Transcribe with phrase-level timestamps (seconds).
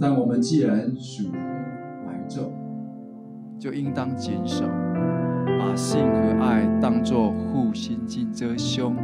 [0.00, 1.32] 但我们既然属
[2.06, 2.52] 怀咒，
[3.58, 4.64] 就应当谨守，
[5.58, 8.94] 把信和爱当作护心镜遮胸，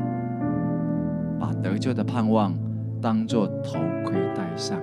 [1.39, 2.55] 把得救的盼望
[3.01, 4.79] 当作头盔戴上。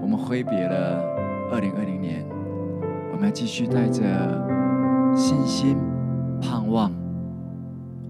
[0.00, 1.02] 我们挥别了
[1.52, 2.24] 二零二零年，
[3.12, 4.02] 我们要继续带着
[5.14, 5.76] 信心。
[6.40, 6.90] 盼望，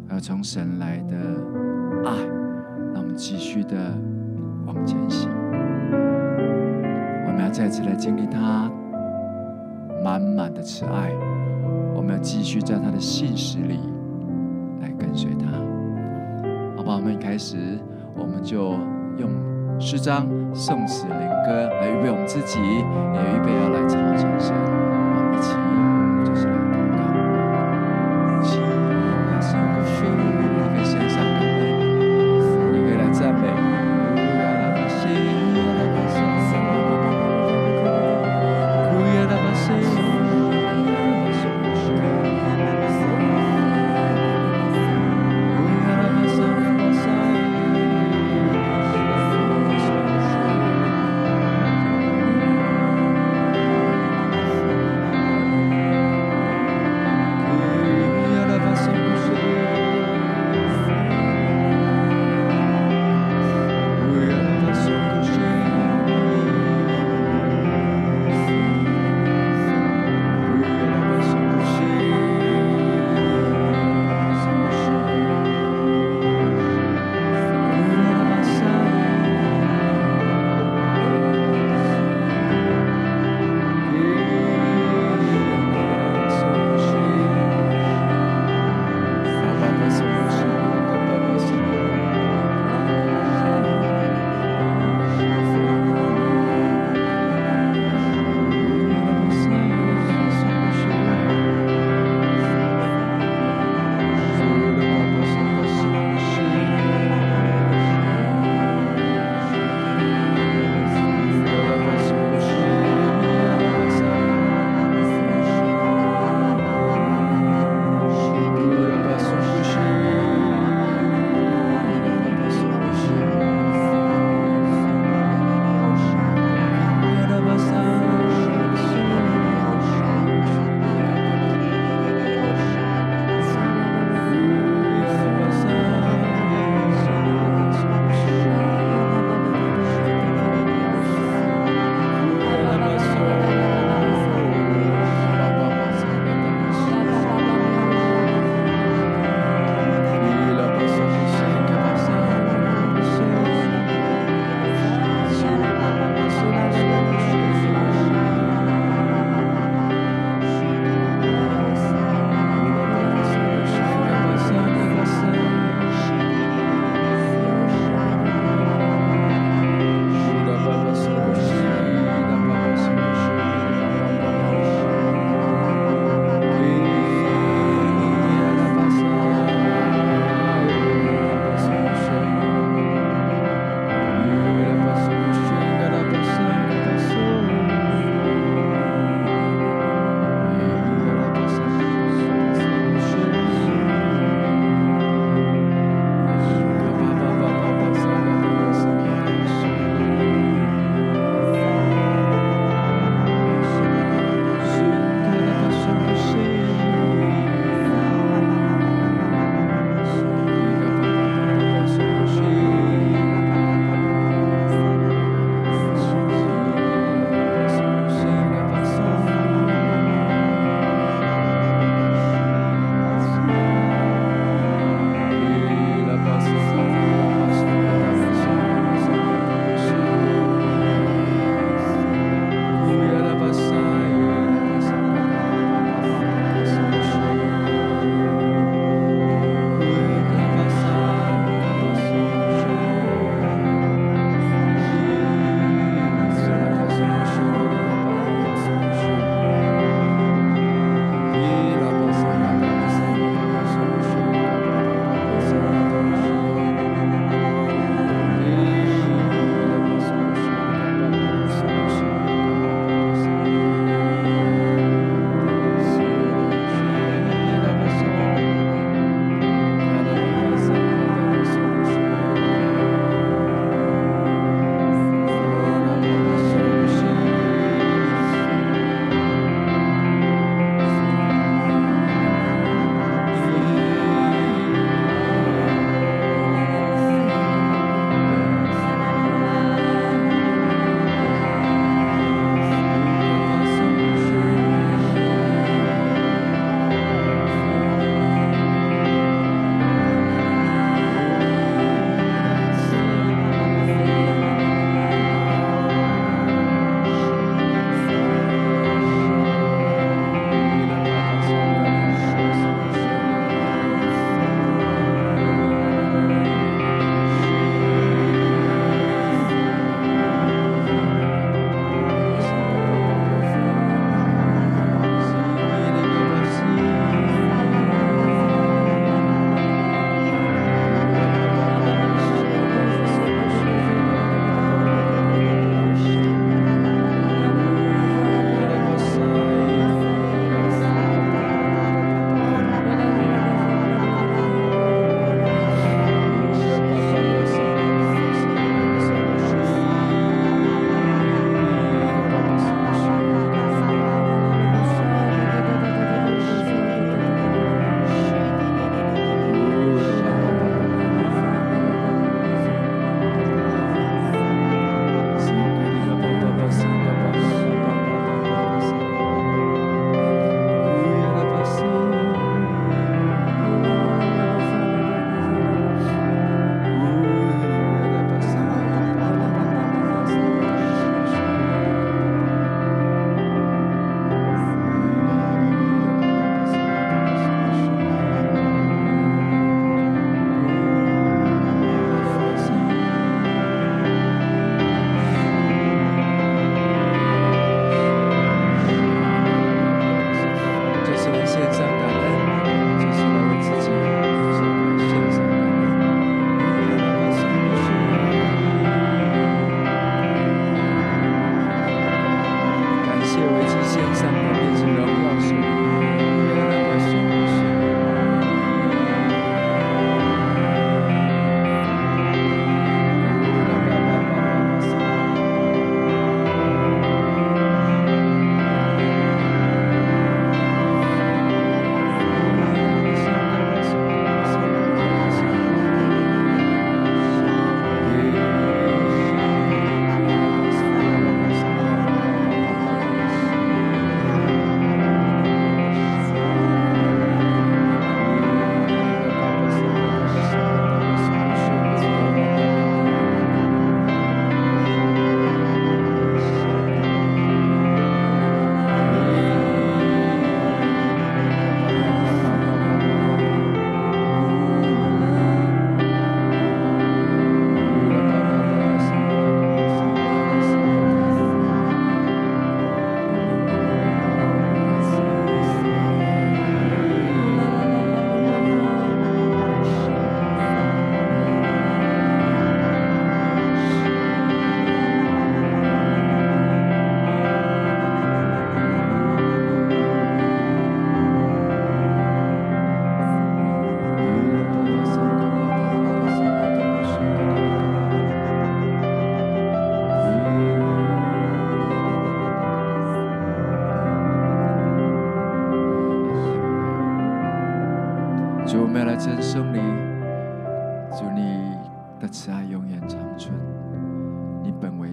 [0.09, 1.17] 还有从神来的
[2.05, 2.17] 爱，
[2.93, 3.77] 让我们继续的
[4.67, 5.44] 往前行。
[7.55, 8.69] 再次来经历他
[10.03, 11.13] 满满的慈爱，
[11.95, 13.79] 我们要继续在他的信实里
[14.81, 15.47] 来跟随他。
[16.77, 17.79] 好吧，我们一开始
[18.17, 18.73] 我们就
[19.19, 19.31] 用
[19.79, 25.64] 诗章、宋词、灵歌来预备我们自己，也预备要来朝圣神，我们一起。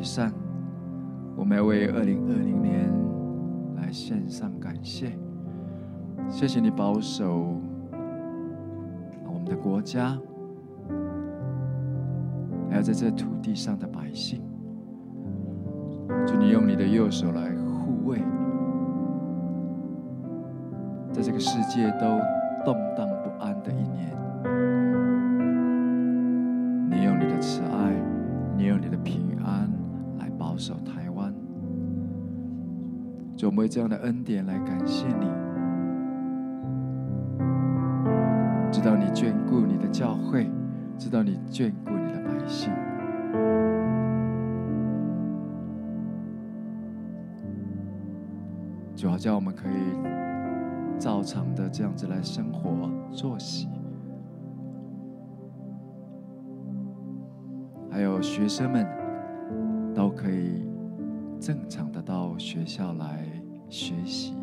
[0.01, 0.33] 你本为善，
[1.35, 2.91] 我们要为二零二零年
[3.75, 5.15] 来献上感谢。
[6.27, 7.55] 谢谢你保守
[9.27, 10.17] 我们的国家，
[12.67, 14.41] 还有在这土地上的百姓。
[16.25, 18.17] 祝你用你的右手来护卫，
[21.13, 22.07] 在这个世界都
[22.65, 23.07] 动荡
[33.51, 35.25] 我们为这样的恩典来感谢你，
[38.71, 40.49] 知道你眷顾你的教会，
[40.97, 42.71] 知道你眷顾你的百姓。
[48.95, 49.97] 主要叫我们可以
[50.97, 53.67] 照常的这样子来生活作息，
[57.91, 58.87] 还有学生们
[59.93, 60.65] 都可以
[61.37, 63.27] 正常的到学校来
[63.71, 64.35] 学习。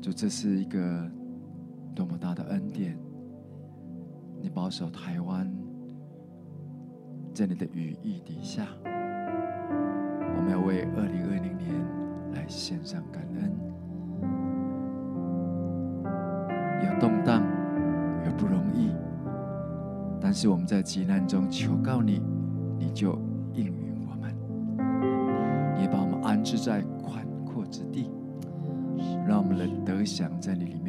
[0.00, 1.10] 就这是一个
[1.94, 2.96] 多么大的恩典！
[4.40, 5.52] 你保守台湾
[7.34, 8.66] 在你的羽翼底下。
[8.84, 11.74] 我们要为二零二零年
[12.32, 13.52] 来献上感恩，
[16.86, 17.42] 有动荡，
[18.24, 18.94] 有不容易，
[20.18, 22.22] 但是我们在急难中求告你，
[22.78, 23.18] 你就
[23.52, 23.89] 应允，
[26.50, 28.10] 是在宽阔之地，
[29.24, 30.79] 让我们能得享在你里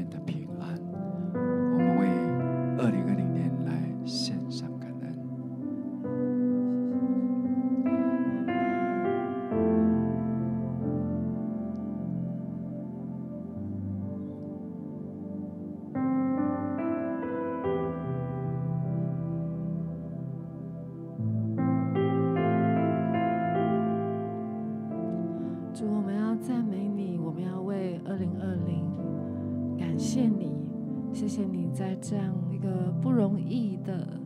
[31.21, 34.19] 谢谢你在这样一个不容易的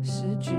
[0.00, 0.52] 时局。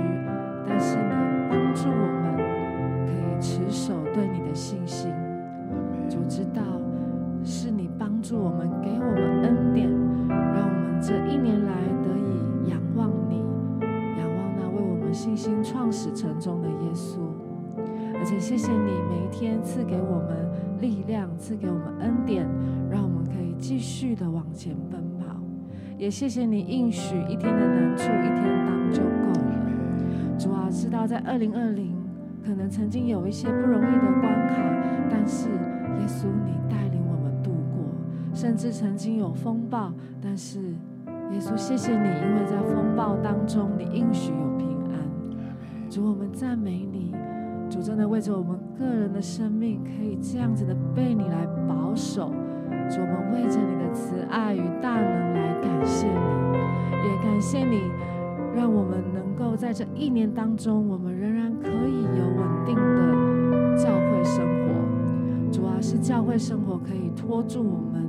[26.09, 30.37] 谢谢你应许一天的难处一天当就够了。
[30.37, 31.95] 主啊，知道在二零二零
[32.43, 34.55] 可能曾经有一些不容易的关卡，
[35.09, 37.83] 但是耶稣你带领我们度过，
[38.33, 45.89] 甚至曾经有风暴，但是耶稣谢谢你，因为在风暴当中你应许有平安。
[45.89, 47.13] 主，我们赞美你，
[47.69, 52.31] 主真的为着我们个人的生命可以这样子的被你来保守。
[52.89, 56.57] 主，我们为着你的慈爱与大能来感谢你，
[57.07, 57.83] 也感谢你，
[58.55, 65.51] 让我们能够在这一年当中，我们仍然可以有稳定的教会生活。
[65.51, 68.07] 主啊，是教会生活可以托住我们，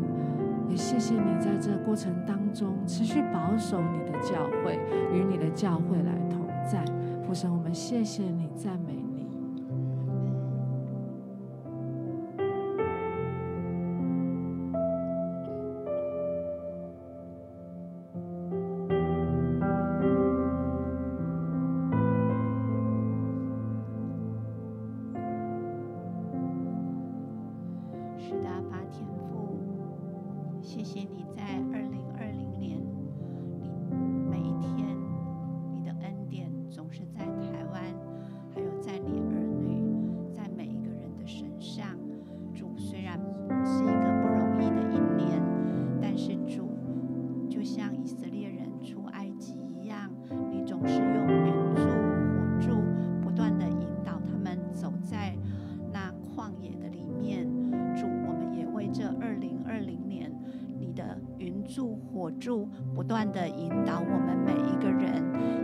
[0.68, 4.78] 也谢谢你在这过程当中持续保守你的教会，
[5.12, 6.82] 与你的教会来同在。
[7.26, 8.94] 父神，我们谢谢你，赞美。
[8.94, 9.09] 不
[63.10, 65.20] 不断的引导我们每一个人，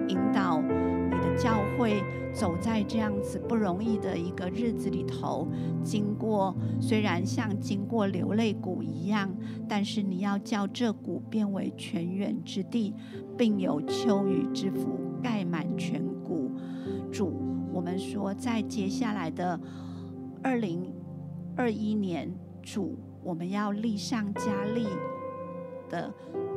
[0.08, 2.02] 引导你的教会
[2.34, 5.46] 走在这样子不容易的一个日子里头。
[5.84, 9.32] 经过虽然像经过流泪谷一样，
[9.68, 12.92] 但是你要叫这谷变为泉源之地，
[13.38, 16.50] 并有秋雨之福盖满全谷。
[17.12, 17.32] 主，
[17.72, 19.60] 我们说在接下来的
[20.42, 20.92] 二零
[21.54, 22.28] 二一年，
[22.60, 24.88] 主，我们要力上加力。
[25.88, 26.12] 的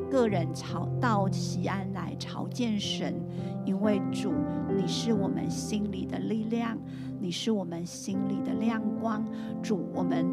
[0.10, 3.14] 个人朝到西安来朝见神，
[3.64, 4.34] 因为主，
[4.76, 6.78] 你是我们心里的力量，
[7.20, 9.24] 你是我们心里的亮光。
[9.62, 10.26] 主，我们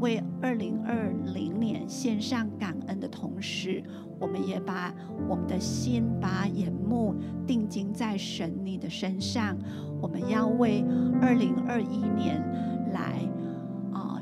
[0.00, 3.84] 为二零二零年献上感恩的同时，
[4.18, 4.94] 我们也把
[5.28, 7.14] 我们的心、把眼目
[7.46, 9.56] 定睛在神你的身上。
[10.00, 10.82] 我们要为
[11.20, 12.42] 二零二一年
[12.92, 13.20] 来、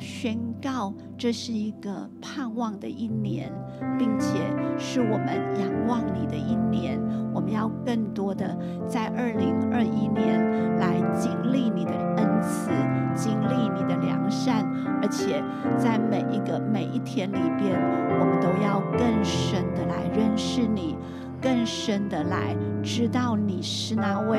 [0.04, 3.50] 宣告，这是一个盼望的一年，
[3.98, 4.38] 并且
[4.78, 7.00] 是我们仰望你的一年。
[7.32, 8.56] 我们要更多的
[8.86, 12.70] 在二零二一年来经历你的恩慈，
[13.14, 14.64] 经历你的良善，
[15.02, 15.42] 而且
[15.76, 17.74] 在每一个每一天里边，
[18.20, 20.96] 我们都要更深的来认识你，
[21.40, 24.38] 更深的来知道你是那位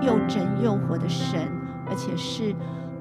[0.00, 1.40] 又真又活的神，
[1.86, 2.54] 而且是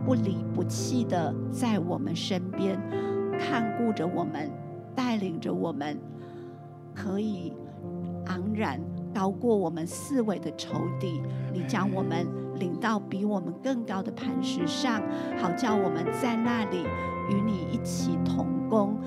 [0.05, 2.79] 不离不弃的在我们身边
[3.39, 4.49] 看顾着我们，
[4.95, 5.97] 带领着我们，
[6.93, 7.53] 可以
[8.25, 8.79] 昂然。
[9.13, 11.21] 高过我们四维的仇敌，
[11.53, 15.03] 你将我们领到比我们更高的磐石上，
[15.37, 16.83] 好叫我们在那里
[17.29, 18.97] 与你一起同工，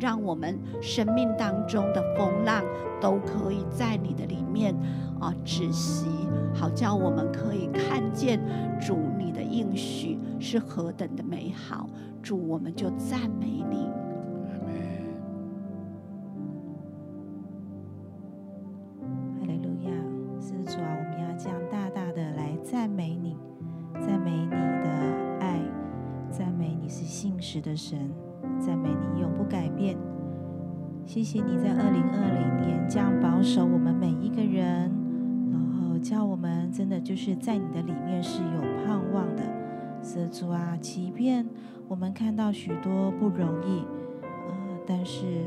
[0.00, 2.62] 让我们生命当中的风浪
[3.00, 4.74] 都可以在你的里面
[5.20, 6.06] 啊止息，
[6.54, 8.40] 好叫我们可以看见
[8.80, 11.88] 主你的应许是何等的美好，
[12.22, 13.88] 主我们就赞美你。
[19.40, 19.90] 阿来路亚，
[20.40, 23.36] 施主啊，我们要这样大大的来赞美你，
[23.94, 24.88] 赞美你的
[25.40, 25.60] 爱，
[26.30, 28.10] 赞美你是信实的神。
[31.18, 34.88] 谢谢你在二零二零年这样保守我们每一个人，
[35.50, 39.42] 然后叫我们真的就是在你的里面是有盼望的。
[40.00, 41.44] 是主啊，即便
[41.88, 43.82] 我们看到许多不容易，
[44.22, 45.46] 呃，但是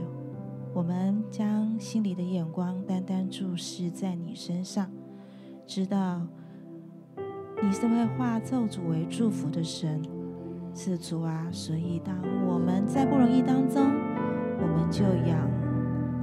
[0.74, 4.92] 我们将心里的眼光单单注视在你身上，
[5.66, 6.28] 知道
[7.64, 10.02] 你是会化咒诅为祝福的神。
[10.76, 12.14] 是主啊，所以当
[12.46, 13.82] 我们在不容易当中，
[14.60, 15.50] 我们就仰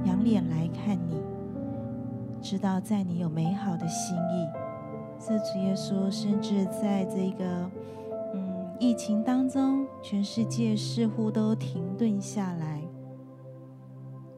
[0.05, 1.21] 仰脸来看你，
[2.41, 4.47] 知道在你有美好的心意。
[5.19, 7.69] 是主耶稣，甚至在这个
[8.33, 12.81] 嗯疫情当中，全世界似乎都停顿下来，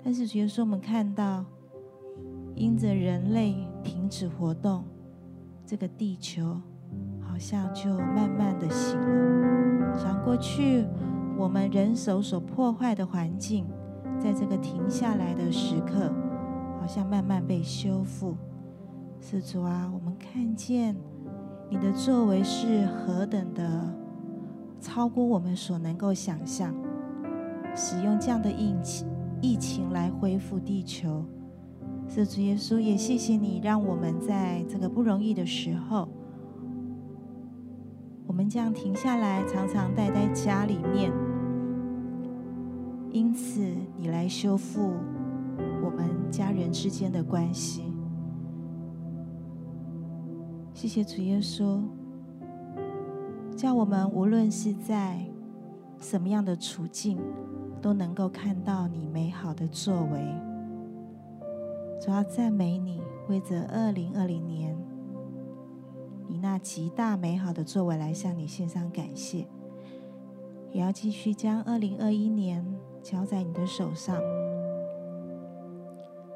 [0.03, 1.45] 但是主耶稣，我们看到
[2.55, 4.83] 因着人类停止活动，
[5.65, 6.59] 这个地球
[7.21, 9.99] 好像就慢慢的醒了。
[9.99, 10.87] 想过去，
[11.37, 13.67] 我们人手所破坏的环境，
[14.19, 16.11] 在这个停下来的时刻，
[16.79, 18.35] 好像慢慢被修复。
[19.19, 20.95] 是主啊，我们看见
[21.69, 23.93] 你的作为是何等的
[24.79, 26.73] 超过我们所能够想象。
[27.75, 29.07] 使用这样的疫情
[29.41, 31.23] 疫情来恢复地球，
[32.07, 36.09] 是主耶稣，也谢谢你，让我们在这个不容易的时候。
[38.27, 41.11] 我们这样停下来，常常待在家里面。
[43.11, 43.61] 因此，
[43.97, 44.93] 你来修复
[45.83, 47.83] 我们家人之间的关系。
[50.73, 51.81] 谢谢主耶稣，
[53.55, 55.25] 叫我们无论是在
[55.99, 57.19] 什么样的处境，
[57.81, 60.23] 都能够看到你美好的作为。
[61.99, 64.75] 主要赞美你，为着二零二零年。
[66.29, 69.45] 以那极大美好的作为来向你献上感谢，
[70.71, 72.65] 也要继续将二零二一年
[73.01, 74.21] 交在你的手上。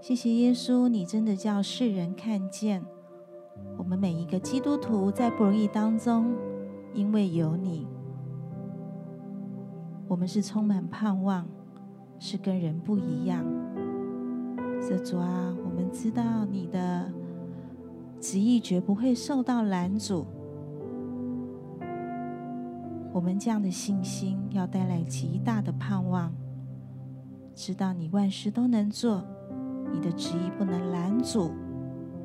[0.02, 2.84] 谢谢耶稣，你真的叫世人看见
[3.78, 6.36] 我们每一个基督徒在不容易当中，
[6.94, 7.88] 因为有你，
[10.08, 11.48] 我们是充满盼望，
[12.20, 13.46] 是跟人不一样。
[14.82, 17.12] 这主啊，我们知道你的。
[18.18, 20.26] 旨意绝不会受到拦阻。
[23.14, 26.34] 我们这样的信心要带来极大的盼望，
[27.56, 29.24] 知道你万事都能做，
[29.92, 31.52] 你的旨意不能拦阻，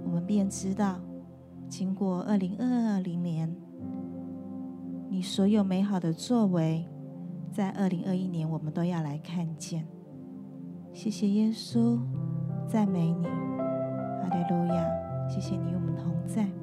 [0.04, 0.98] 我们便知道，
[1.68, 3.56] 经过二零二零年，
[5.08, 6.84] 你所有美好的作为，
[7.52, 9.86] 在二零二一年我们都要来看见。
[10.92, 12.00] 谢谢耶稣，
[12.66, 14.84] 赞美你，哈利路亚。
[15.28, 16.59] 谢谢你与我们同在。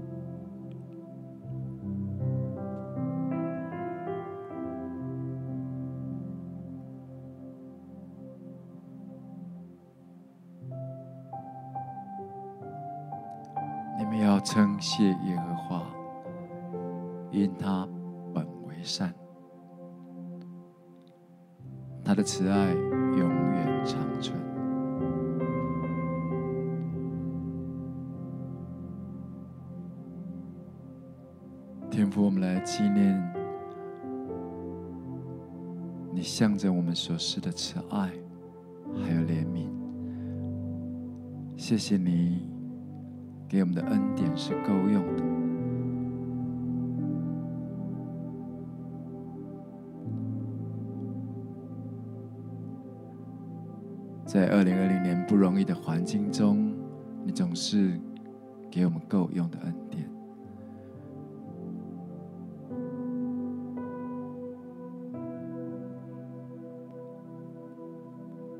[14.79, 15.83] 谢耶和华，
[17.31, 17.87] 因他
[18.33, 19.13] 本为善，
[22.03, 24.37] 他的慈爱永远长存。
[31.89, 33.33] 天父，我们来纪念
[36.13, 38.11] 你向着我们所施的慈爱，
[39.01, 39.67] 还有怜悯。
[41.55, 42.56] 谢谢你。
[43.49, 45.23] 给我们的恩典是够用的。
[54.25, 56.75] 在二零二零年不容易的环境中，
[57.23, 57.97] 你总是
[58.69, 60.07] 给我们够用的恩典。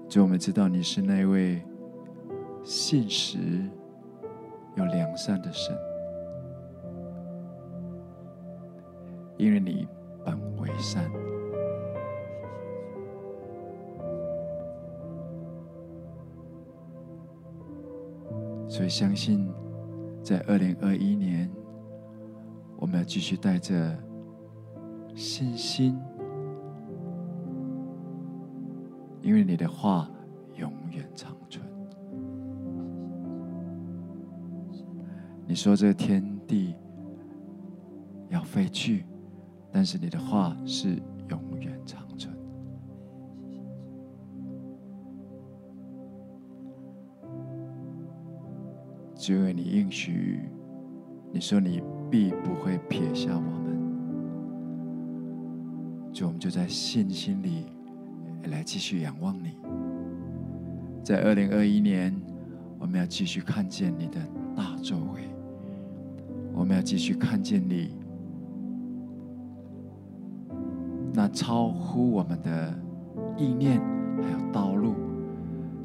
[0.08, 1.62] 就我们知道你是那位
[2.64, 3.38] 信实
[4.78, 5.76] 有良善的神，
[9.36, 9.88] 因为你
[10.24, 11.04] 本为善，
[18.70, 19.52] 所以相信
[20.22, 21.52] 在二零二一年，
[22.78, 23.98] 我们要继续带着
[25.16, 26.00] 信心。
[29.24, 30.08] 因为你的话
[35.58, 36.76] 说这天地
[38.30, 39.04] 要废去，
[39.72, 42.32] 但是你的话是永远长存。
[49.16, 50.42] 只有你应许，
[51.34, 53.76] 你说你必不会撇下我们，
[56.14, 57.66] 就我们就在信心里。
[58.52, 59.58] 来继续仰望你，
[61.04, 62.16] 在二零二一年，
[62.80, 64.22] 我们要继续看见你的
[64.56, 65.28] 大作为，
[66.68, 67.96] 我们要继续看见你。
[71.14, 72.78] 那超乎我们的
[73.38, 73.80] 意念
[74.22, 74.94] 还有道路，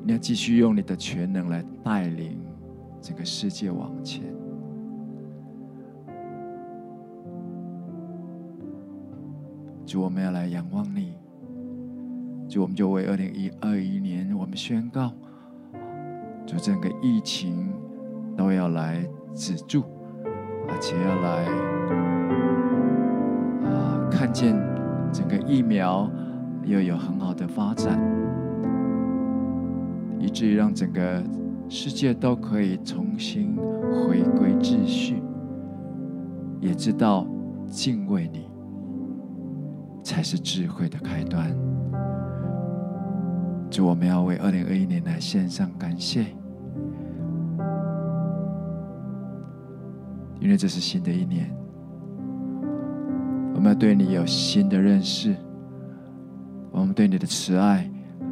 [0.04, 2.36] 你要继续用你的全能来带领
[3.00, 4.24] 整个世界往前，
[9.86, 11.14] 主，我们要来仰望你。
[12.48, 15.12] 就我们就为二零一二一年，我们宣告，
[16.44, 17.72] 就整个疫情
[18.36, 19.84] 都要来止住，
[20.72, 21.44] 而且要来
[23.70, 24.56] 啊，看见
[25.12, 26.10] 整个疫苗
[26.64, 28.00] 又有很好的发展，
[30.18, 31.22] 以至于让整个
[31.68, 35.22] 世界都可以重新回归秩序，
[36.60, 37.26] 也知道
[37.66, 38.48] 敬畏你
[40.02, 41.54] 才是智慧的开端。
[43.70, 46.26] 祝，我们要为二零二一年来献上感谢，
[50.42, 51.48] 因为这是新的一年，
[53.54, 55.36] 我们要对你有新的认识，
[56.72, 57.88] 我们对你的慈爱、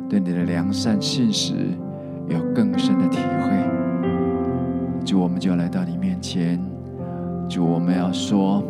[0.09, 1.55] 对你的良善、信实
[2.29, 3.53] 有更深的体会。
[5.07, 6.61] 主，我们就要来到你面前，
[7.49, 8.61] 主，我们要说，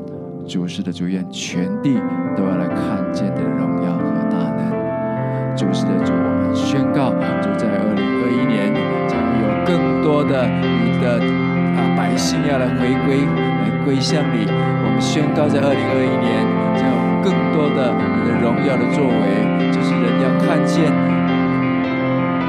[0.46, 1.94] 主是的主，愿全地
[2.36, 5.56] 都要来看见你的荣耀和大能。
[5.56, 6.12] 主是的主。
[6.12, 8.74] 我们宣告，主在二零二一年
[9.08, 11.39] 将有更多的你的
[11.76, 14.46] 啊百姓要来回归，来归向你。
[14.48, 16.44] 我们宣告，在二零二一年
[16.76, 20.90] 将有更多的你的荣耀的作为，就是人要看见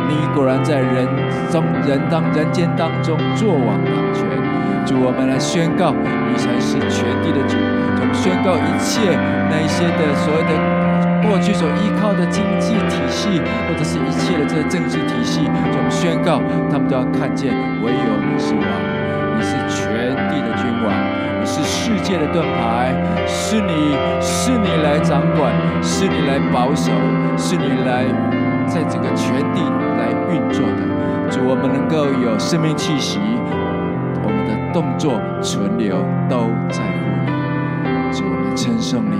[0.07, 1.07] 你果然在人
[1.49, 4.25] 中人当人间当中作王掌权。
[4.85, 7.55] 主，我们来宣告，你才是全地的主。
[7.55, 9.13] 我们宣告一切
[9.49, 10.81] 那一些的所谓的。
[11.21, 17.53] 过去所依靠的经济体系，或者是一切的这个政治体系，我们宣告，他们都要看见，
[17.83, 18.65] 唯有你是王，
[21.91, 22.95] 世界的盾牌，
[23.27, 25.51] 是你是你来掌管，
[25.83, 26.89] 是你来保守，
[27.35, 28.05] 是你来
[28.65, 29.61] 在这个全地
[29.97, 30.87] 来运作的。
[31.29, 33.19] 主，我们能够有生命气息，
[34.23, 35.97] 我们的动作存留
[36.29, 38.13] 都在乎你。
[38.13, 39.17] 主，我们称颂你，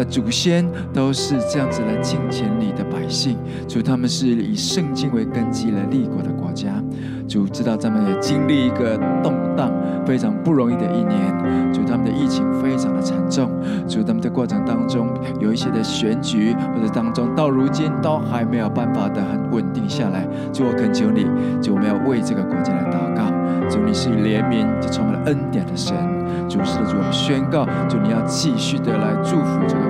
[0.00, 3.36] 的祖先都是这样子来敬虔你的百姓，
[3.68, 6.82] 主，他们是以圣经为根基来立国的国家。
[7.28, 9.70] 主知道他们也经历一个动荡
[10.06, 13.50] 非常不容易的一年，主他们的疫情非常的惨重，
[13.86, 15.06] 主他们的过程当中
[15.38, 20.26] 有一些的选举或者当中到如今都还没有办法的很稳定下来。
[20.50, 21.26] 主我恳求你，
[21.60, 23.30] 主我们要为这个国家来祷告。
[23.68, 25.94] 主你是怜悯就充满了恩典的神，
[26.48, 29.82] 主是的主我们宣告，主你要继续的来祝福这个，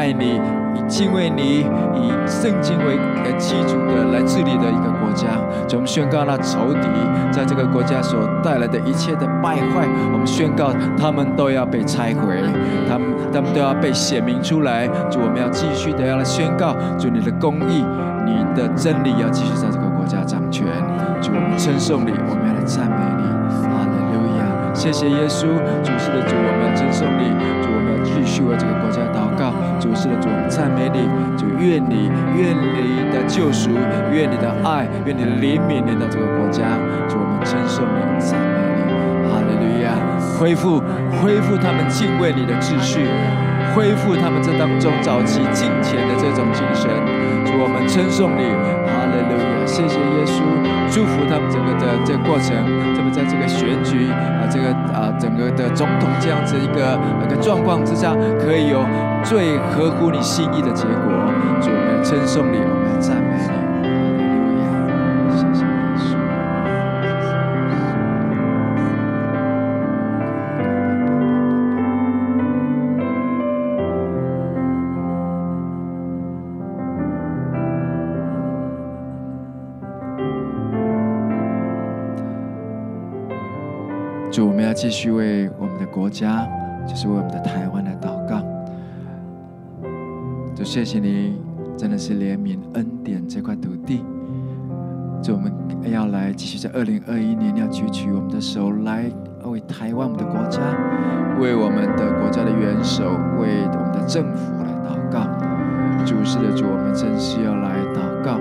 [0.00, 0.40] 爱你。
[0.74, 2.96] 以敬畏你，以圣经为
[3.36, 5.26] 基础的来治理的一个国家，
[5.68, 6.88] 就我们宣告那仇敌
[7.30, 12.40] 在这个国家所带来的一切的败坏，我们宣告他们都要被拆毁，
[12.88, 14.86] 他们他们都要被显明出来。
[15.10, 17.84] 就我们要继续的要来宣告，就你的公义、
[18.24, 20.66] 你的真理要继续在这个国家掌权。
[21.20, 23.26] 就我们称颂你，我们要来赞美你。
[23.66, 24.72] 哈利路亚！
[24.72, 25.50] 谢谢耶稣，
[25.82, 27.26] 主是的主，我们要称颂你，
[27.60, 29.49] 主我们要继续为这个国家祷告。
[29.80, 31.08] 主是的主，我们赞美你，
[31.40, 33.72] 主愿你愿你的救赎，
[34.12, 36.76] 愿你的爱，愿你的怜悯临到这个国家。
[37.08, 38.92] 主我们称颂你，赞美你，
[39.24, 39.96] 哈利路亚！
[40.36, 40.84] 恢复
[41.18, 43.08] 恢复他们敬畏你的秩序，
[43.72, 46.92] 恢复他们这当中早期敬虔的这种精神。
[47.48, 48.44] 主我们称颂你，
[48.84, 49.64] 哈利路亚！
[49.64, 50.44] 谢谢耶稣，
[50.92, 52.52] 祝福他们整个的这个过程，
[52.92, 58.84] 特别在这个选举啊，这个啊整个的总统这样子一个一个状况之下，可以有。
[59.22, 60.92] 最合乎你心意的结果，
[61.60, 63.44] 主，我们称颂你，我们赞美你，
[65.36, 66.02] 谢谢耶稣。
[84.32, 86.48] 主，我们要继续为我们的国家，
[86.84, 87.69] 就是为我们的台湾
[90.70, 91.34] 谢谢你，
[91.76, 94.04] 真的是怜悯恩典这块土地。
[95.20, 95.52] 就我们
[95.90, 99.10] 要来继续在二零二一年，要举起我们的手来
[99.42, 100.60] 为台湾我们的国家，
[101.40, 103.02] 为我们的国家的元首，
[103.40, 105.26] 为我们的政府来祷告。
[106.06, 108.38] 主是的主，我们真是要来祷告。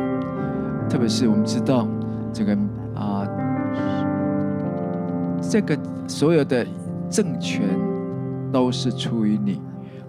[0.88, 1.88] 特别是我们知道
[2.32, 2.56] 这个
[2.94, 3.28] 啊，
[5.42, 5.76] 这个
[6.08, 6.64] 所有的
[7.10, 7.64] 政权
[8.52, 9.60] 都是出于你，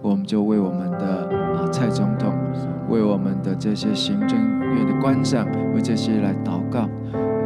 [0.03, 1.40] 我们就为我们的。
[1.71, 2.33] 蔡总统
[2.89, 6.87] 为我们的这些行政院的官长，为这些来祷告，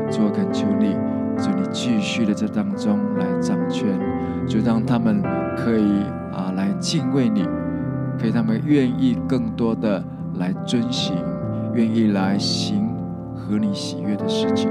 [0.09, 0.93] 主恳求你，
[1.37, 3.87] 主你继续的在当中来掌权，
[4.47, 5.21] 就让他们
[5.55, 6.01] 可以
[6.33, 7.47] 啊来敬畏你，
[8.19, 10.03] 可以他们愿意更多的
[10.39, 11.15] 来遵行，
[11.73, 12.89] 愿意来行
[13.35, 14.69] 合你喜悦的事情，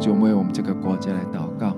[0.00, 1.76] 就为我们这个国家来祷告，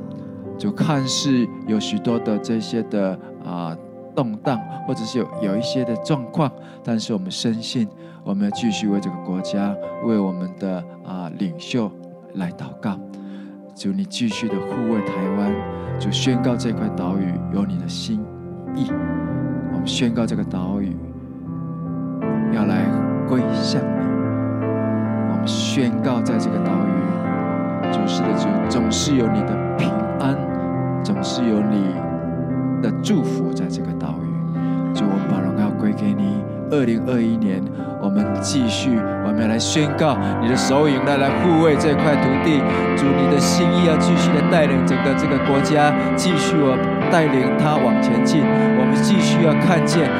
[0.56, 3.76] 就看似有许多的这些的啊。
[4.16, 6.50] 动荡，或者是有有一些的状况，
[6.82, 7.86] 但是我们深信，
[8.24, 11.88] 我们要继续为这个国家，为我们的啊领袖
[12.34, 12.98] 来祷告。
[13.74, 15.54] 主，你继续的护卫台湾，
[16.00, 18.24] 就宣告这块岛屿有你的心
[18.74, 18.90] 意。
[19.72, 20.96] 我们宣告这个岛屿
[22.54, 22.86] 要来
[23.28, 24.06] 归向你。
[25.30, 30.34] 我们宣告在这个岛屿，主是的主，总是有你的平安，
[31.04, 32.05] 总是有你。
[32.82, 34.28] 的祝福在这个岛屿，
[34.94, 36.42] 主，我们把荣耀归给你。
[36.68, 37.62] 二零二一年，
[38.02, 38.90] 我们继续，
[39.24, 42.58] 我们要来宣告你的手影来来护卫这块土地。
[42.98, 46.74] 主，你的心意要继续的带领整个这个国家，继续我
[47.06, 48.42] 带领他往前进。
[48.42, 50.10] 我们继续要看见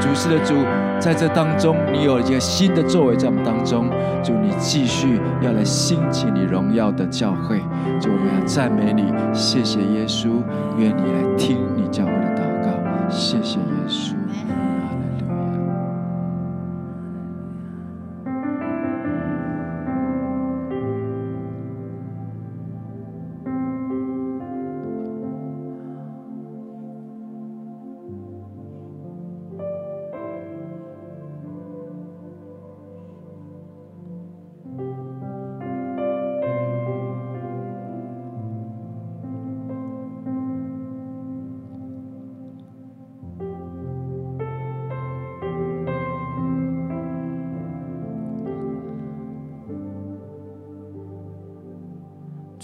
[0.00, 0.64] 主是的主，
[1.02, 3.90] 在这当中，你有一个新的作为在我们当中。
[4.22, 7.58] 祝，你继续要来兴起你荣耀的教会。
[8.00, 10.28] 主，我们要赞美你，谢谢耶稣，
[10.78, 14.21] 愿你来听你教会的祷告，谢谢耶稣。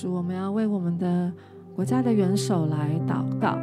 [0.01, 1.33] 主，我们要为我们的
[1.75, 3.59] 国家的元首来祷告。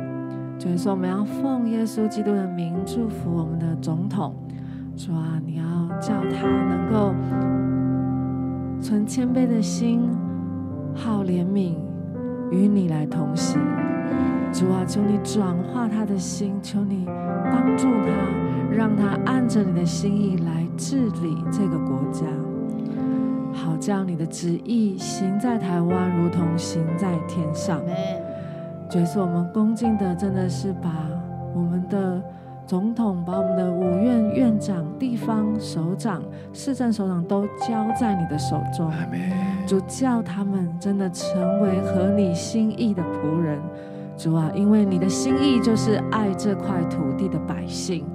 [0.59, 4.35] 就是说，我们要奉耶稣基督的名祝福我们的总统。
[4.97, 5.63] 主啊，你要
[5.97, 7.13] 叫他能够
[8.81, 10.09] 存谦卑的心，
[10.93, 11.75] 好怜悯，
[12.51, 13.57] 与你来同行。
[14.51, 17.05] 主啊，求你转化他的心，求你
[17.45, 22.25] 帮助他，让他按着你的心意来治理这个国家，
[23.65, 27.81] 好将你的旨意行在台湾，如同行在天上。
[28.87, 30.91] 主耶稣，我们恭敬的真的是把
[31.55, 32.21] 我们的
[32.67, 36.21] 总统、把我们的五院院长、地方首长、
[36.53, 38.91] 市政首长都交在你的手中。
[39.65, 43.59] 主叫他们真的成为合你心意的仆人。
[44.15, 48.05] 主啊，因为你的心意就是爱这块土地的百姓，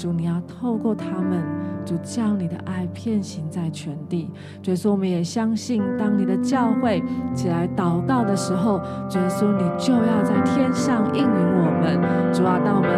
[0.00, 1.44] 主你要透过他们，
[1.84, 4.30] 主叫你的爱遍行在全地。
[4.62, 12.00] 主耶稣，我们也相信，当你的教会起来祷告的时候，主耶稣你就要在天上应允我们。
[12.32, 12.88] 主啊，当我们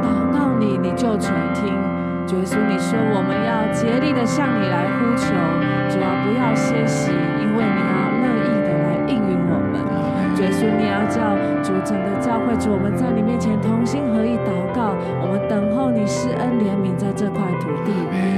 [0.00, 1.68] 祷告你，你就垂听。
[2.26, 5.28] 主耶稣，你说我们要竭力的向你来呼求，
[5.92, 9.84] 主啊，不要歇息，因为你要乐意的来应允我们。
[10.34, 11.20] 主耶稣，你要叫。
[11.60, 15.69] 主整个教会，主我们在你面前同心合意祷告，我们等候
[16.00, 17.92] 你施恩怜悯在这块土地。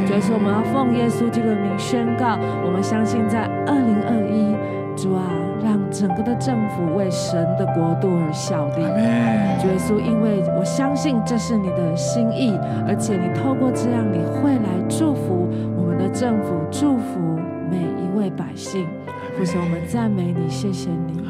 [0.05, 4.51] 主耶稣，我们要奉耶稣基督的名宣告，我们相信在二零二一，
[4.97, 5.23] 主啊，
[5.63, 8.83] 让整个的政府为神的国度而效力。
[9.63, 17.39] 主耶稣，因为我相信这是你的心意，而且你透过这样，你会来祝福我们的政府，祝福
[17.71, 18.87] 每一位百姓。
[19.39, 21.23] 父神，我们赞美你，谢谢你。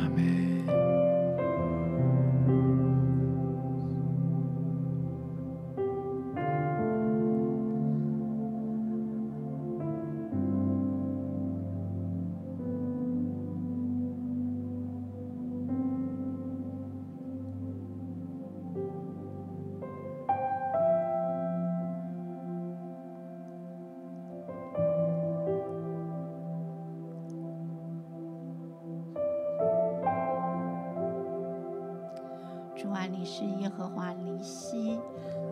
[32.92, 34.98] 万你是耶和华尼西，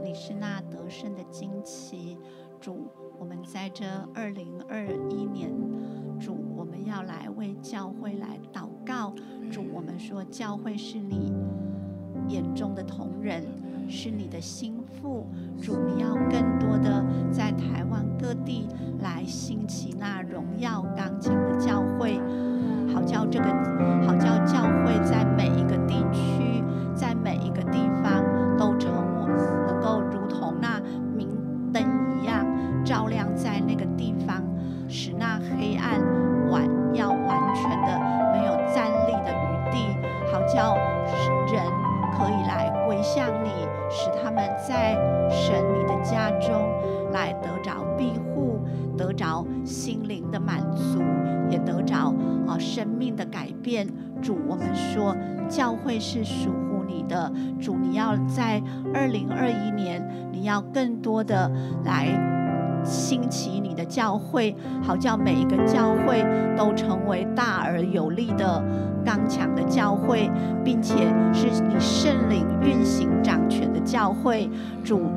[0.04, 2.18] 你是那得胜的旌旗。
[2.60, 2.86] 主，
[3.18, 5.50] 我们在这二零二一年，
[6.20, 9.14] 主，我们要来为教会来祷告。
[9.50, 11.32] 主，我们说教会是你
[12.28, 13.42] 眼中的瞳人，
[13.88, 15.26] 是你的心腹。
[15.60, 18.68] 主，你要更多的在台湾各地
[19.00, 22.20] 来兴起那荣耀刚强的教会，
[22.92, 23.46] 好叫这个，
[24.06, 24.29] 好叫
[63.90, 66.24] 教会，好叫每一个教会
[66.56, 68.64] 都成为大而有力的
[69.04, 70.30] 刚强的教会，
[70.64, 70.94] 并且
[71.32, 74.48] 是你圣灵运行掌权的教会。
[74.84, 75.10] 主，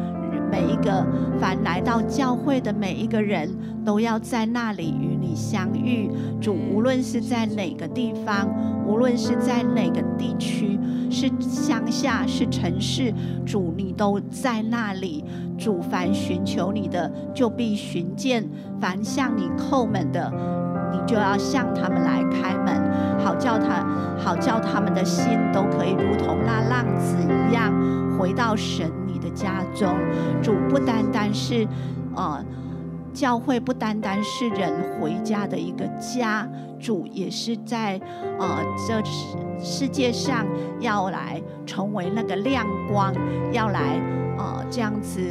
[0.49, 1.05] 每一个
[1.39, 3.49] 凡来到教会的每一个人
[3.85, 6.09] 都要在那里相遇。
[6.41, 8.47] 主，无论是在哪个地方，
[8.85, 10.79] 无论是在哪个地区。
[11.09, 13.13] 是乡下，是城市，
[13.45, 15.23] 主你都在那里。
[15.59, 18.41] 主，凡寻求你的，就必寻见；
[18.81, 20.33] 凡向你叩门的，
[20.91, 22.81] 你就要向他们来开门，
[23.23, 23.85] 好叫他，
[24.17, 27.71] 好叫他们的心都可以如同那浪子一样，
[28.17, 29.95] 回到神你的家中。
[30.41, 31.67] 主不单单是，
[32.15, 32.43] 呃。
[33.13, 36.49] 教会不单单是人回家的一个家，
[36.79, 37.99] 主也是在
[38.39, 39.01] 呃这
[39.63, 40.45] 世界上
[40.79, 43.13] 要来成为那个亮光，
[43.51, 44.01] 要来
[44.37, 45.21] 呃这样子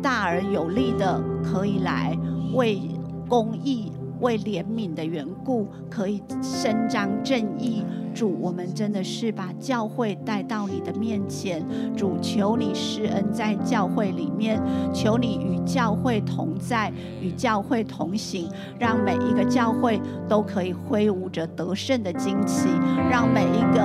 [0.00, 2.16] 大而有力的，可以来
[2.54, 2.80] 为
[3.28, 3.92] 公益。
[4.22, 7.84] 为怜悯的缘故，可以伸张正义。
[8.14, 11.62] 主，我们真的是把教会带到你的面前。
[11.96, 14.62] 主，求你施恩在教会里面，
[14.92, 18.48] 求你与教会同在，与教会同行，
[18.78, 22.68] 让每一个教会都可以挥舞着得胜的旌旗，
[23.10, 23.82] 让每一个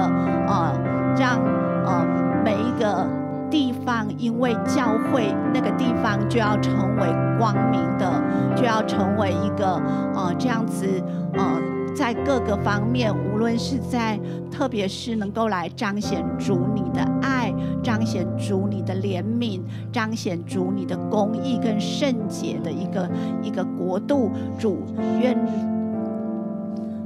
[0.47, 1.39] 呃，让
[1.85, 3.26] 呃每一个。
[3.49, 7.07] 地方，因为教会那个地方就要成为
[7.39, 8.21] 光明的，
[8.55, 9.81] 就要成为一个
[10.15, 10.85] 呃这样子
[11.33, 11.61] 呃
[11.95, 14.19] 在各个方面，无论是在，
[14.51, 23.09] 特别是能够来彰显主你的爱，彰显主你的怜悯，彰显主你的公义跟圣洁的一个
[23.41, 24.31] 一个国度。
[24.59, 24.83] 主
[25.19, 25.37] 愿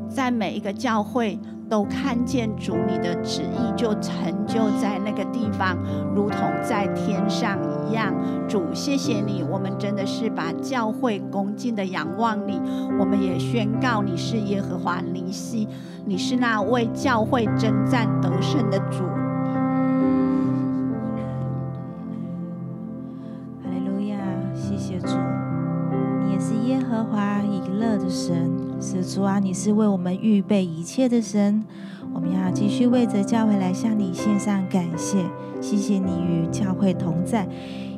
[0.10, 1.40] 在每一个教会。
[1.72, 5.78] 都看见主你的旨意就成就在那个地方，
[6.14, 7.58] 如同在天上
[7.88, 8.14] 一样。
[8.46, 12.62] 主，谢谢你，我们真的是把教会恭敬的仰望你。
[13.00, 15.66] 我们也宣告你是耶和华灵西，
[16.04, 19.06] 你是那为教会征战得胜的主。
[29.22, 31.64] 主啊，你是为我们预备一切的神，
[32.12, 35.24] 我们要继续为着教会来向你献上感谢。
[35.62, 37.48] 谢谢你与教会同在，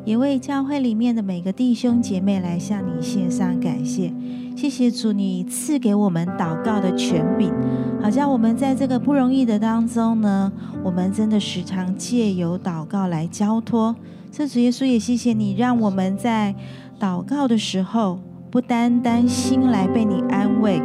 [0.04, 4.14] 也为教会里面的每个弟兄姐妹来向你献上感谢。
[4.58, 7.54] 谢谢主，你赐给我们祷告的权柄，
[8.02, 10.52] 好像我们在这个不容易的当中呢，
[10.84, 13.96] 我们真的时常借由祷告来交托。
[14.30, 16.54] 这主耶稣也谢谢你，让我们在
[17.00, 18.20] 祷告的时候。
[18.52, 20.80] 不单单心来被你安慰，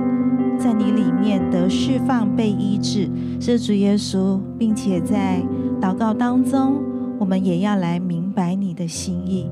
[0.59, 3.09] 在你里面得释放、被医治，
[3.41, 5.41] 是主耶稣，并且在
[5.81, 6.83] 祷告当中，
[7.19, 9.49] 我们也要来明白你的心意。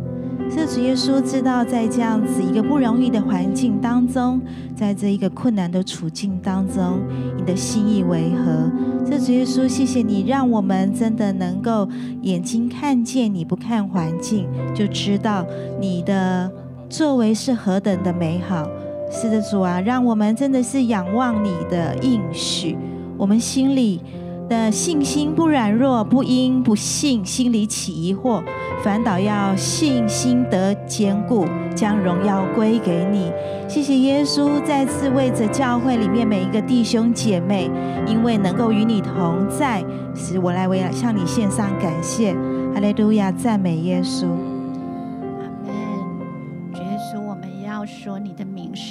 [0.50, 4.40] 是主耶稣知道，在这样子一个不容易的环境当中，
[4.74, 7.00] 在这一个困难的处境当中，
[7.36, 8.70] 你的心意为何？
[9.10, 11.88] 是主耶稣，谢谢你，让我们真的能够
[12.22, 15.46] 眼睛看见你，不看环境，就知道
[15.80, 16.50] 你的。
[16.88, 18.64] 作为是何等的美好，
[19.10, 22.76] 是的，主啊，让我们真的是仰望你的应许，
[23.16, 24.00] 我们心里
[24.48, 28.42] 的信心不软弱，不因不信心里起疑惑，
[28.82, 33.32] 反倒要信心得坚固，将荣耀归给你。
[33.68, 37.70] 谢谢耶稣，再次为着教会里面每一个弟兄姐妹，
[38.06, 39.84] 因为能够与你同在，
[40.14, 42.34] 使我来为向你献上感谢。
[42.74, 44.26] 哈利路亚，赞美耶稣。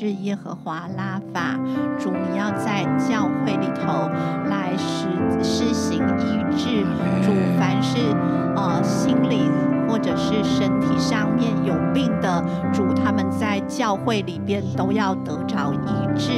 [0.05, 1.59] 是耶和华拉法，
[1.97, 4.07] 主，你要在教会里头
[4.47, 5.07] 来施
[5.43, 6.83] 施行医治，
[7.23, 7.97] 主，凡是
[8.55, 9.49] 呃心理
[9.89, 16.33] 或者是身体上面有病的，主，他们在教会里边都要得着医治，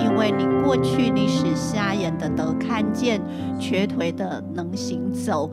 [0.00, 3.20] 因为你过去你使瞎眼的得看见，
[3.60, 5.48] 瘸腿的能行走。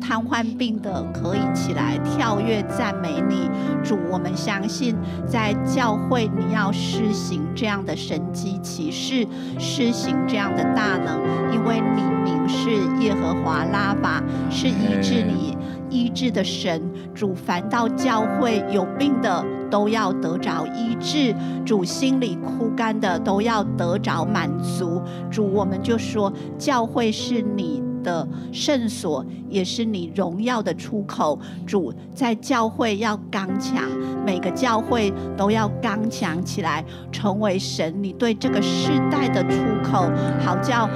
[0.00, 3.50] 瘫痪病的可以起来跳跃赞美你，
[3.82, 9.26] 主，我们相信在教会你要施行这样的神迹奇事，
[9.58, 11.20] 施行这样的大能，
[11.52, 12.70] 因为你名是
[13.02, 15.56] 耶和华拉法，是医治你
[15.90, 16.82] 医治的神。
[17.14, 21.34] 主，凡到教会有病的都要得着医治，
[21.66, 25.02] 主，心里枯干的都要得着满足。
[25.30, 31.38] 主，我们就说教会是你的圣所，也是你荣耀的出口。
[31.66, 33.84] 主，在教会要刚强，
[34.24, 36.82] 每个教会都要刚强起来，
[37.12, 40.88] 成为神你对这个世代的出口，好叫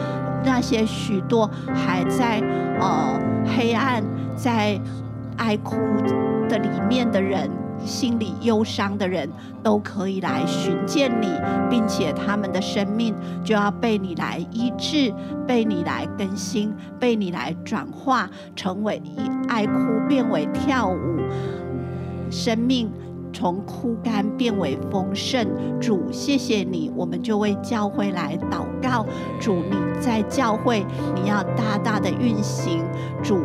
[0.42, 2.40] 那些许多还在
[2.80, 3.20] 呃
[3.54, 4.02] 黑暗、
[4.34, 4.80] 在
[5.36, 5.76] 哀哭
[6.48, 7.50] 的里面的人。
[7.84, 9.28] 心里忧伤的人
[9.62, 11.28] 都可以来寻见你，
[11.70, 13.14] 并且他们的生命
[13.44, 15.12] 就要被你来医治，
[15.46, 19.72] 被你来更新，被你来转化，成为以哀哭
[20.08, 20.96] 变为跳舞，
[22.30, 22.90] 生命
[23.32, 25.46] 从枯干变为丰盛。
[25.80, 29.06] 主，谢谢你，我们就为教会来祷告。
[29.40, 32.84] 主，你在教会，你要大大的运行。
[33.22, 33.38] 主。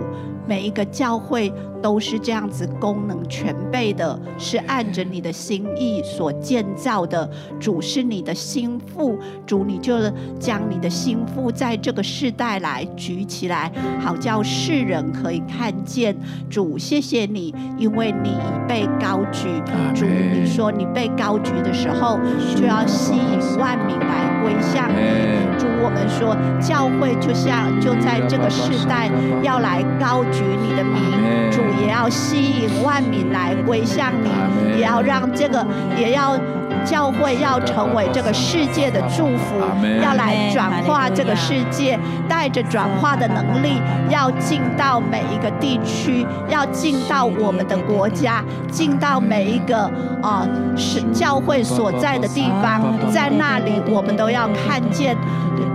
[0.50, 1.52] 每一个教会
[1.88, 7.30] 都是这样子，功能全备的，是按着你的心意所建造的。
[7.62, 9.94] 主是你的心腹，主你就
[10.38, 13.72] 将你的心腹在这个世代来举起来，
[14.02, 16.14] 好叫世人可以看见。
[16.50, 19.48] 主，谢谢你，因为你已被高举。
[19.96, 22.20] 主，你说你被高举的时候，
[22.54, 25.58] 就要吸引万民来归向你。
[25.58, 29.10] 主，我们说教会就像就在这个世代
[29.42, 30.38] 要来高举。
[30.38, 31.02] 举你的名，
[31.50, 34.30] 主也要吸引万民来归向你，
[34.78, 35.66] 也要让这个，
[35.98, 36.38] 也要
[36.86, 39.56] 教会要成为这个世界的祝福，
[40.02, 42.00] 要来转化这个世界，
[42.30, 49.90] 带着转化的能力，要进到每一个地区，要进到我们的国家，进到每一个
[50.22, 55.16] 啊是教会所在的地方，在那里我们都要看见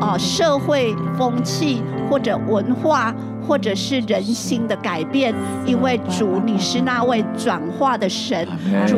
[0.01, 3.15] 啊社会风气或者文化。
[3.47, 5.35] 或者是人心的改变，
[5.67, 8.47] 因为主你是那位转化的神，
[8.87, 8.97] 主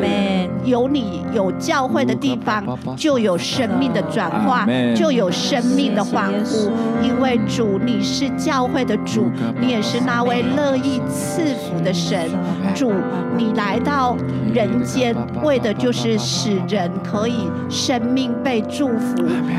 [0.64, 2.64] 有你有教会的地方
[2.97, 6.70] 就有生命的转化，就有生命的欢呼，
[7.03, 9.30] 因为主你是教会的主，
[9.61, 12.30] 你也是那位乐意赐福的神，
[12.74, 12.92] 主
[13.36, 14.16] 你来到
[14.53, 19.16] 人间为的就是使人可以生命被祝福、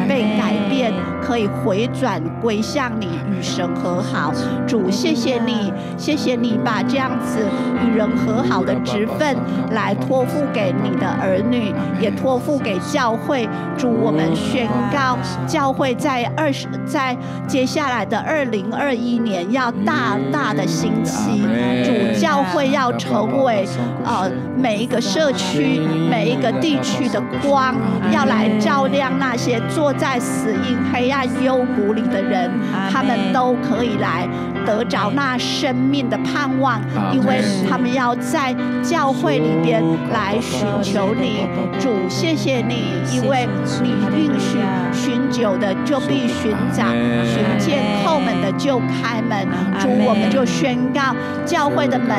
[0.08, 4.32] 被改变，可以回转归向你，与神和好。
[4.68, 7.40] 主，谢谢你，谢谢你把这样子
[7.84, 9.36] 与人和好的职分
[9.72, 13.48] 来托付给你的儿女，也托付给教会。
[13.78, 17.16] 主，我们宣告，教会在二十，在
[17.48, 21.42] 接下来的二零二一年要大大的兴起。
[21.84, 23.68] 主，教会要成为
[24.06, 27.76] 呃每一个社区、每一个地区的光，
[28.12, 32.50] 要来照亮那些坐在死荫黑暗幽谷里的人，
[32.92, 34.28] 他们都可以来。
[34.66, 36.82] 得着那生命的盼望，
[37.14, 41.46] 因为他们要在教会里边来寻求你，
[41.80, 43.48] 主，谢谢你，因为
[43.82, 44.58] 你允许
[44.94, 46.86] 寻久的就必寻找，
[47.24, 49.48] 寻见叩门的就开门。
[49.80, 52.18] 主，我们就宣告，教会的门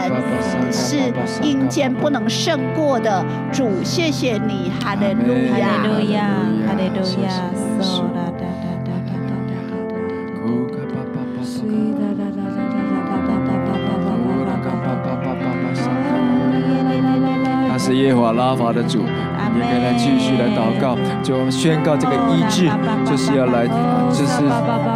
[0.71, 0.97] 是
[1.43, 3.25] 阴间不能胜过的。
[3.53, 6.29] 主，谢谢你，哈利路亚，哈利路亚，
[6.67, 8.66] 哈利路亚。
[17.87, 19.05] 是耶和华拉法的主，
[19.57, 22.69] 也可以来继续来祷告，就我们宣告这个医治，
[23.05, 23.67] 就是要来，
[24.13, 24.45] 就是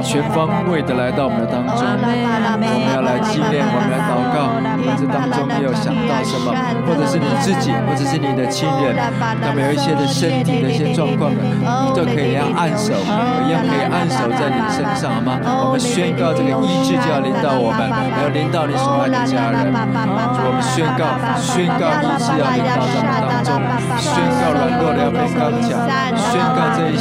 [0.03, 1.81] 全方位的来到我们的当中。
[1.81, 6.53] 我们要来纪念，我们来祷告，在这当中没有想到什么，
[6.85, 8.95] 或者是你自己，或者是你的亲人，
[9.41, 11.41] 他们有一些的身体的一些状况的，
[11.97, 12.93] 都可以要按手，
[13.47, 15.41] 一样可以按手在你的身上，好吗？
[15.65, 17.89] 我们宣告这个医治就要临到我们，
[18.21, 19.73] 要临到你所爱的家人。
[19.73, 22.91] 我们宣告，宣告医治要临到。
[22.91, 23.55] 在我们当中
[24.01, 25.71] 宣告软弱的要被刚强，
[26.31, 26.97] 宣告这一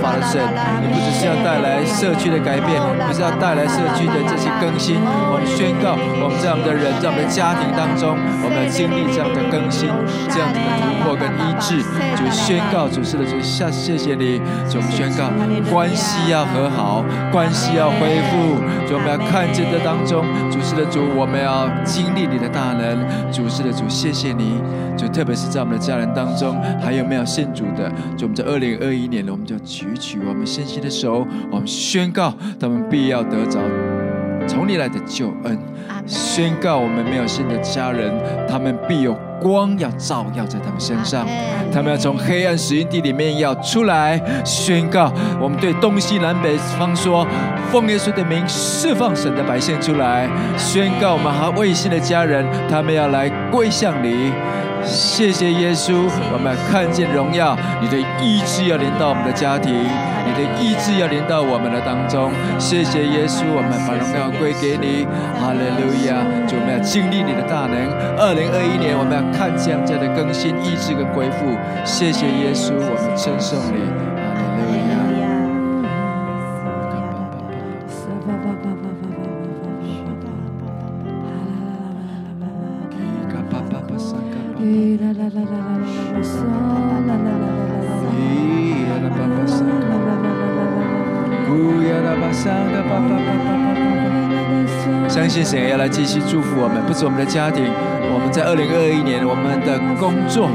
[0.00, 0.40] 法的神，
[0.80, 4.96] 你不只是要带来社区的改变，不是要带来社区的这些更新。
[5.04, 5.94] 我们宣告，
[6.24, 9.88] 我们在我们的人，在我们的家庭当中，我们要经历这样的更新，
[10.32, 11.84] 这样的突破跟医治。
[12.16, 14.40] 就宣告主是的主，下谢谢你。
[14.68, 15.30] 就我们宣告
[15.70, 18.58] 关系要和好，关系要恢复。
[18.88, 22.98] 就我们要看见这当中，主是的主，我们要经历你的大能。
[23.30, 24.60] 主是的主，谢谢你。
[24.96, 27.90] 就特别是在我们的家人当中，还有没有信主的？
[28.16, 33.60] 就我们在二零二一年呢，我们就去起我们信心的手，我们宣告他们必要得着
[34.46, 35.58] 从你来的救恩。
[36.06, 38.12] 宣告我们没有信的家人，
[38.48, 41.26] 他们必有光要照耀在他们身上，
[41.72, 44.20] 他们要从黑暗死荫地里面要出来。
[44.44, 47.26] 宣告我们对东西南北方说，
[47.70, 50.28] 奉耶稣的名释放神的百姓出来。
[50.56, 54.32] 宣告我们还未信的家人，他们要来归向你。
[54.84, 62.30] 谢谢耶稣，我们看见荣耀，你的意志要临到我们的家庭，你的意志要临到我们的当中。
[62.58, 65.06] 谢谢耶稣，我们把荣耀归给你。
[65.38, 66.24] 哈利路亚！
[66.48, 67.76] 主我们要经历你的大能。
[68.16, 71.56] 二零二一年，我们要看见这样的更新、意志跟恢复。
[71.84, 74.09] 谢谢耶稣，我们称颂你。
[95.50, 97.64] 神要来继续祝福我们，不止我们的家庭，
[98.14, 100.48] 我们在二零二一年我们的工作，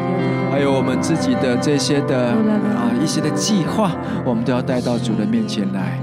[0.49, 2.29] 还有我们自己的这些的
[2.71, 3.91] 啊一些的计划，
[4.23, 5.99] 我们都要带到主的面前来。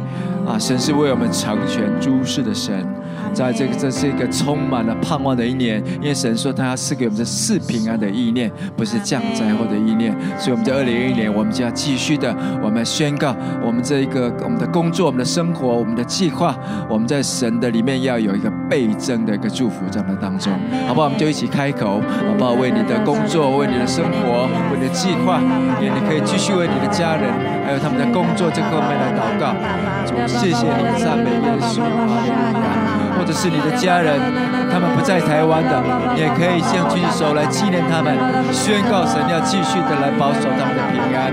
[0.46, 2.86] 啊，神是为我们成全诸事的神。
[3.32, 10.14] 在这个这是一个充满了盼望的一年，因为神说他要赐给我们这赐平安的意念，不是降灾祸的意念。
[10.38, 16.54] 所以我们在二零二一年，我们就要继续的，我们宣告我们这一个我们的工作、我们的生活、我们的计划，
[16.88, 20.52] 我们在神的里面要有一个倍增的一个祝福在我们当中，
[20.86, 21.06] 好不好？
[21.06, 22.52] 我们就一起开口，好不好？
[22.52, 25.40] 为你的工作、为你的生活、为你的计划，
[25.80, 27.32] 也你可以继续为你的家人
[27.64, 29.54] 还有他们的工作这方面来祷告。
[30.26, 33.01] 谢谢你，赞美耶稣。
[33.18, 34.18] 或者是你的家人，
[34.70, 35.82] 他们不在台湾的，
[36.16, 38.16] 也可以向举手来纪念他们，
[38.52, 41.32] 宣告神要继续的来保守他们的平安。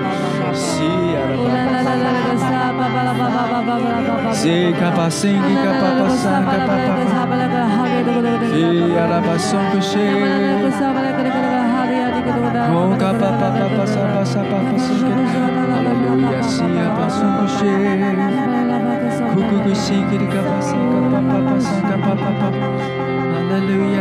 [20.09, 23.99] 给你嘎巴桑嘎巴巴巴桑嘎巴巴巴，哈利路亚，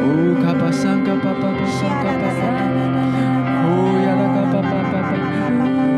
[0.00, 0.04] 哦
[0.42, 2.58] 嘎巴桑嘎巴巴巴桑嘎巴巴巴，
[3.64, 3.68] 哦
[4.02, 5.12] 呀啦嘎巴巴巴巴，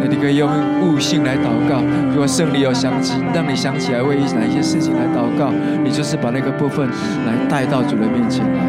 [0.01, 0.49] 那你可以用
[0.83, 1.81] 悟性来祷告。
[2.11, 5.51] 如果圣灵有想起，让你想起来为哪一些事情来祷告，
[5.83, 6.89] 你就是把那个部分
[7.27, 8.61] 来带到主的面前来。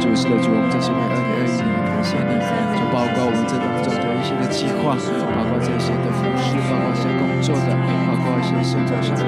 [0.00, 2.38] 主是的主，我们这是为二零二一年感谢你，
[2.78, 7.70] 就包括我们这当中一些的计划，包括这些的服饰，包括一些工作的，
[8.04, 9.22] 包括一些生活上的。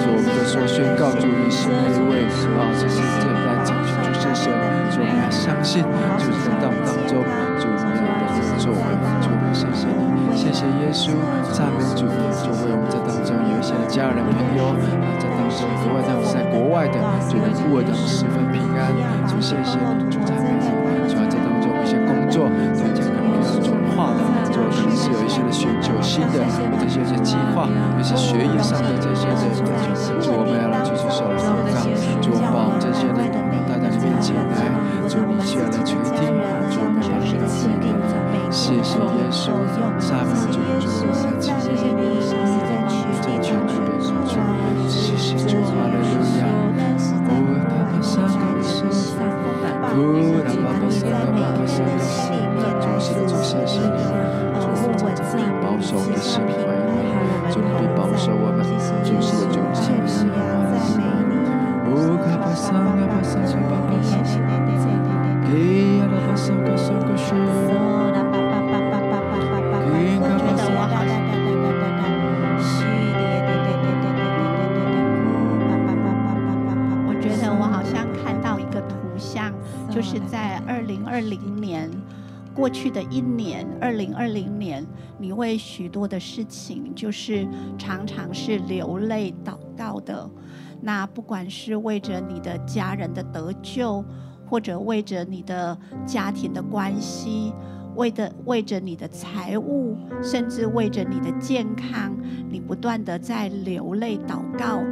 [0.00, 2.24] 主，我们都说宣告主你是那一位
[2.56, 4.48] 啊，这是这来掌权主是神。
[4.90, 5.84] 主，我们相信，
[6.18, 6.72] 就是在当
[7.06, 7.22] 中，
[7.60, 8.82] 主你要的作为，
[9.22, 11.14] 主，我们谢谢你，谢谢耶稣，
[11.52, 12.08] 赞美主，
[12.42, 16.98] 主为我们这当中有一些的家人朋友啊，在当中国外他们在国外的，
[17.30, 18.90] 觉得过得十分平安，
[19.28, 20.09] 主谢谢你，
[25.12, 26.38] 有一些的寻求新的，
[26.70, 29.42] 或者是有些计划，有些学业上的这些的，
[30.22, 31.82] 主我们要来举起手来祷告，
[32.22, 34.70] 主我们把我们这些的祷告带到你面前来，
[35.08, 36.30] 主你需要来垂听，
[36.70, 37.98] 主我们把这个献给你，
[38.50, 39.50] 谢谢耶稣，
[39.98, 40.22] 赞
[82.60, 84.86] 过去的一年，二零二零年，
[85.18, 87.48] 你为许多的事情，就是
[87.78, 90.28] 常常是流泪祷告的。
[90.82, 94.04] 那不管是为着你的家人的得救，
[94.46, 97.54] 或者为着你的家庭的关系。
[97.96, 102.14] 为的为着你的财物，甚至为着你的健康，
[102.50, 104.82] 你不断的在流泪祷告。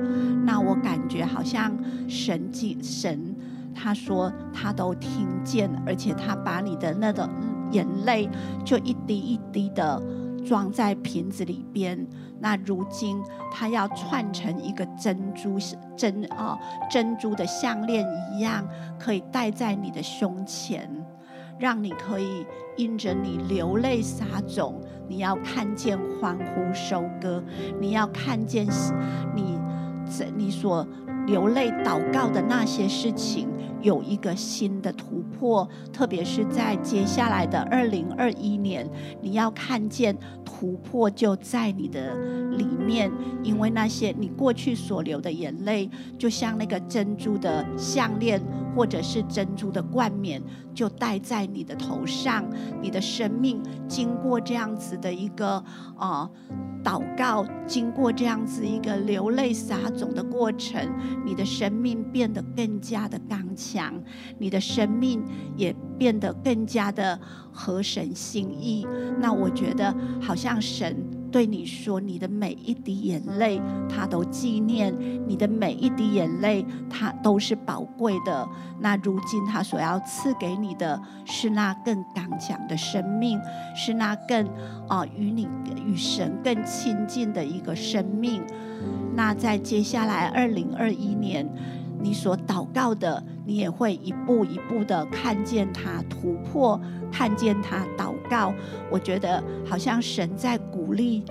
[0.44, 1.72] 那我感觉好像
[2.08, 3.36] 神记神，
[3.72, 7.28] 他说他都听见，而且他把你的那个
[7.70, 8.28] 眼泪
[8.64, 10.02] 就一滴一滴的
[10.46, 12.06] 装在瓶子里边。
[12.40, 13.20] 那如今
[13.52, 15.58] 它要串成一个珍珠
[15.96, 16.58] 珍啊、哦、
[16.90, 18.66] 珍珠的项链一样，
[18.98, 20.88] 可以戴在你的胸前。
[21.58, 22.46] 让你可以
[22.76, 27.42] 因着你流泪撒种，你要看见欢呼收割，
[27.80, 28.64] 你要看见
[29.34, 29.58] 你
[30.08, 30.86] 在你所
[31.26, 33.48] 流泪祷告的那些事情
[33.82, 38.88] 有一个新的突破，特别是在接下来的二零二一年，
[39.20, 42.14] 你要看见突破就在你的
[42.50, 43.10] 里面，
[43.42, 48.40] 因为那些你过去所流的眼泪，就像那个珍珠的项链。
[48.76, 50.40] 或者是珍珠的冠冕，
[50.72, 52.44] 就戴在你的头上。
[52.80, 55.60] 你的生命经过这样子的一个
[55.96, 56.30] 啊、
[56.84, 60.80] 祷告，经过这样子一个流泪撒种的过程，
[61.24, 63.92] 你的生命变得更加的刚强，强
[64.38, 65.22] 你的生命
[65.56, 67.18] 也变得更加的
[67.52, 68.86] 合神心意。
[69.20, 70.96] 那我觉得好像神。
[71.30, 74.90] 对你说，你的每一滴眼泪，他都纪念；
[75.26, 78.48] 你的每一滴眼泪，他都是宝贵的。
[78.80, 83.38] 那如今他所要赐给你的是那更刚强的生命，
[83.76, 84.46] 是那更
[84.88, 85.46] 啊与你
[85.84, 88.42] 与神更亲近的一个生命。
[89.14, 91.46] 那在接下来二零二一年，
[92.00, 96.80] 你所祷告的，你也会一步一步的看见他突破，
[97.10, 98.54] 看见他祷告。
[98.90, 101.24] 我觉得好像神在鼓励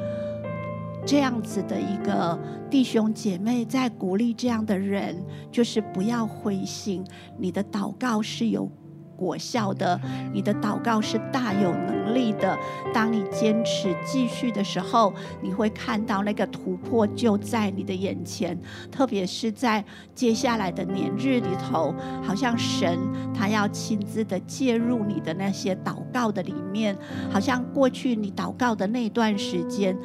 [1.06, 2.38] 这样子的一个
[2.70, 7.04] 弟兄姐妹，在鼓励这样的人，就是不要灰心，
[7.38, 8.70] 你的祷告是有。
[9.18, 10.00] 果效的，
[10.32, 12.58] 你的祷告是大有能力的。
[12.94, 18.58] 当你坚持继续的时候，你会看到那个突破就在你的眼前。
[18.92, 21.94] 特别是在接下来的年日里头，
[22.24, 22.98] 好像神
[23.34, 26.96] 他要亲自的介入你的那些祷告的里面，
[27.32, 29.98] 好像过去你祷告的那段时间。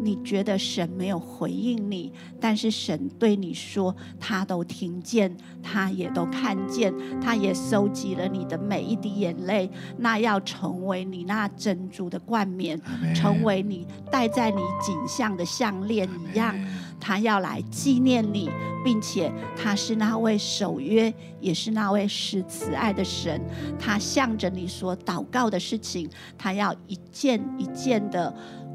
[0.00, 12.80] 你觉得神没有回应你，但是神对你说，他都听见，他也都看见，他也收集了你的每一滴眼泪，那要成为你那珍珠的冠冕，
[13.14, 16.54] 成为你戴在你颈项的项链一样，
[17.00, 18.48] 他要来纪念你，
[18.84, 23.40] 并且他是那位守约，也是那位施慈爱的神，
[23.78, 28.32] 他向着你所祷告的事情，他要一件一件的。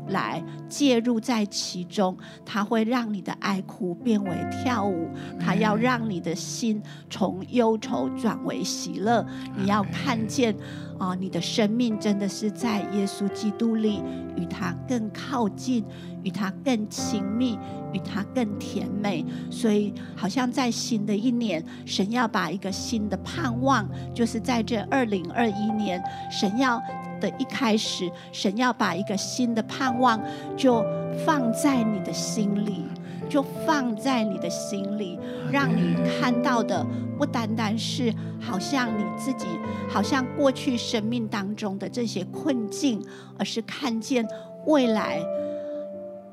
[0.07, 9.25] 来介入在其中，他会让你的哀哭变为跳舞，他要让你的心从忧愁转为喜乐。
[9.55, 10.53] 你要看见
[10.97, 14.01] 啊、呃，你的生命真的是在耶稣基督里，
[14.35, 15.85] 与他更靠近，
[16.23, 17.57] 与他更亲密，
[17.93, 19.25] 与他更甜美。
[19.49, 26.81] 所以，好像在新的一年，神要把一个新的盼望，就是在这二零二一年，神要。
[27.23, 30.21] 的一开始，神要把一个新的盼望
[30.57, 30.83] 就
[31.25, 32.83] 放在你的心里，
[33.29, 35.17] 就放在你的心里，
[35.49, 36.85] 让你看到的
[37.17, 39.47] 不单单是好像你自己，
[39.89, 43.01] 好像过去生命当中的这些困境，
[43.39, 44.27] 而是看见
[44.65, 45.21] 未来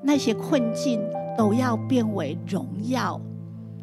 [0.02, 1.00] 那些困境
[1.38, 3.20] 都要变为荣耀。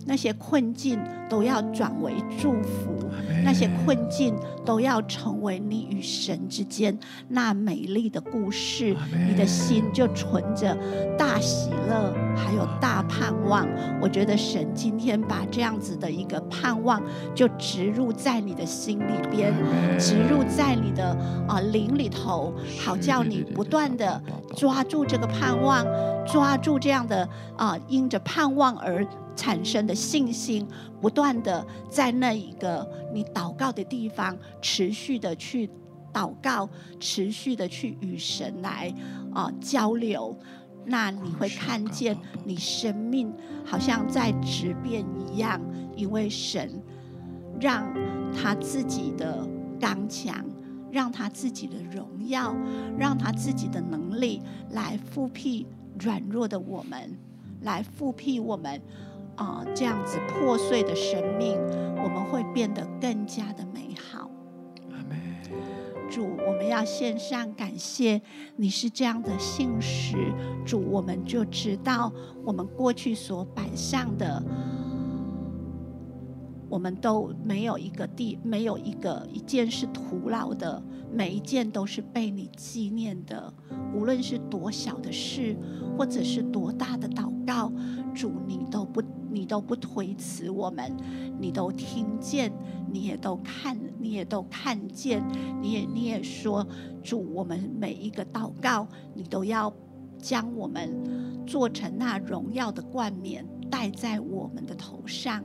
[0.07, 0.97] 那些困境
[1.29, 2.97] 都要转为祝福，
[3.43, 4.33] 那些困境
[4.65, 6.97] 都要成为你与神之间
[7.27, 8.95] 那美丽的故事。
[9.27, 10.75] 你的心就存着
[11.17, 13.67] 大喜乐，还有大盼望。
[14.01, 17.01] 我觉得神今天把这样子的一个盼望，
[17.35, 19.53] 就植入在你的心里边，
[19.99, 21.09] 植入在你的
[21.49, 24.21] 啊灵里头，好叫你不断的
[24.55, 25.85] 抓住这个盼望，
[26.25, 27.27] 抓住这样的
[27.57, 29.05] 啊，因着盼望而。
[29.37, 30.67] 产生的信心，
[30.99, 35.69] 不断的在那一个你祷告的地方，持续的去
[36.11, 36.67] 祷告，
[36.99, 38.93] 持续的去与神来
[39.33, 40.35] 啊、交流，
[40.85, 43.31] 那你会看见你生命
[43.63, 45.61] 好像在质变一样，
[45.95, 46.81] 因为神
[47.61, 47.85] 让
[48.33, 49.47] 他自己的
[49.79, 50.43] 刚强，
[50.91, 52.55] 让他自己的荣耀，
[52.97, 55.67] 让他自己的能力来复辟
[55.99, 57.15] 软弱的我们，
[57.61, 58.81] 来复辟我们。
[59.37, 61.57] 啊，这样子破碎的生命，
[62.03, 64.29] 我们会变得更加的美好。
[64.91, 65.17] 阿们。
[66.09, 68.21] 主，我们要献上感谢，
[68.55, 70.33] 你是这样的信实。
[70.65, 72.11] 主，我们就知道
[72.43, 74.41] 我们过去所摆上的，
[76.69, 80.81] 我们都没有一个地，没有一个一件是徒劳的，
[81.11, 83.53] 每一件都是被你纪念的。
[83.93, 85.57] 无论是多小的事，
[85.97, 87.71] 或者是多大的祷告，
[88.13, 89.01] 主，你都不。
[89.29, 90.95] 你都不推辞我们，
[91.37, 92.51] 你都听见，
[92.89, 95.21] 你也都看，你也都看见，
[95.61, 96.65] 你也你也说，
[97.03, 99.71] 主，我们每一个祷告，你都要
[100.17, 105.43] 将我们做成那荣耀的冠冕，戴在我们的头上，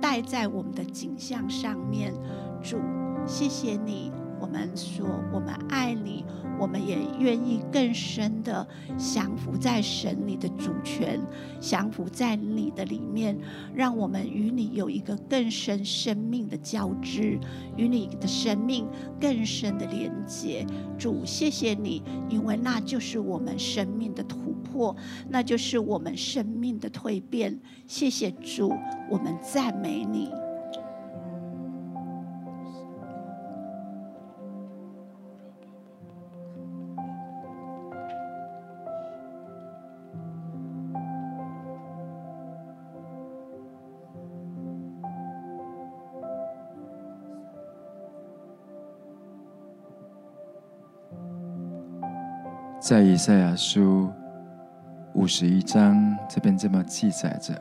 [0.00, 2.14] 戴在我们的颈项上面。
[2.62, 2.78] 主，
[3.26, 4.21] 谢谢你。
[4.42, 6.24] 我们说，我们爱你，
[6.58, 8.66] 我们也愿意更深的
[8.98, 11.20] 降服在神你的主权，
[11.60, 13.38] 降服在你的里面，
[13.72, 17.38] 让我们与你有一个更深生命的交织，
[17.76, 18.84] 与你的生命
[19.20, 20.66] 更深的连接。
[20.98, 24.94] 主，谢谢你，因为那就是我们生命的突破，
[25.30, 27.60] 那就是我们生命的蜕变。
[27.86, 28.74] 谢谢主，
[29.08, 30.41] 我们赞美你。
[52.92, 54.12] 在以赛亚书
[55.14, 57.58] 五十一章这边这么记载着：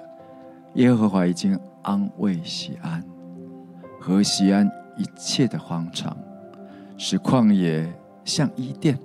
[0.73, 3.01] 耶和华已经安慰西安
[3.97, 6.17] 和西安一切的荒场，
[6.97, 7.89] 使旷野
[8.25, 8.99] 像伊甸，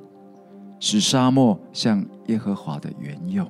[0.80, 3.46] 使沙漠像耶和华的园囿，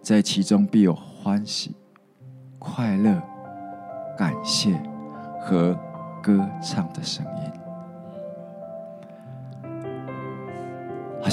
[0.00, 1.74] 在其中必有欢喜、
[2.60, 3.20] 快乐、
[4.16, 4.80] 感谢
[5.40, 5.76] 和
[6.22, 7.63] 歌唱的声音。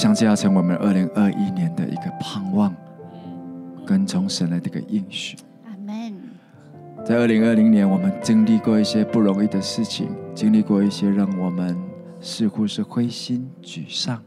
[0.01, 2.75] 好像这要成为我们二零二一年的一个盼望，
[3.85, 5.37] 跟从神的这个应许。
[5.63, 6.15] 阿门。
[7.05, 11.77] 在二零二零年，我们经历过一些不容易的事情，经历过一些让我们
[12.19, 14.19] 似乎是灰心沮丧。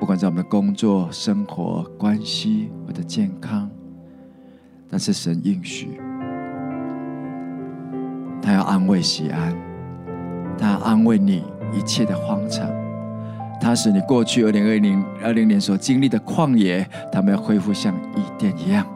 [0.00, 3.70] 不管在我们的工作、生活、关系或者健康，
[4.90, 6.00] 但是神应许，
[8.42, 9.56] 他要安慰喜安，
[10.58, 12.68] 他要安慰你一切的荒场。
[13.60, 18.86] 他使你过去二零二零二零年所经历的旷野，他们要恢复像伊甸一样。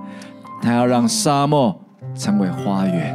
[0.60, 1.78] 他要让沙漠
[2.14, 3.14] 成为花园。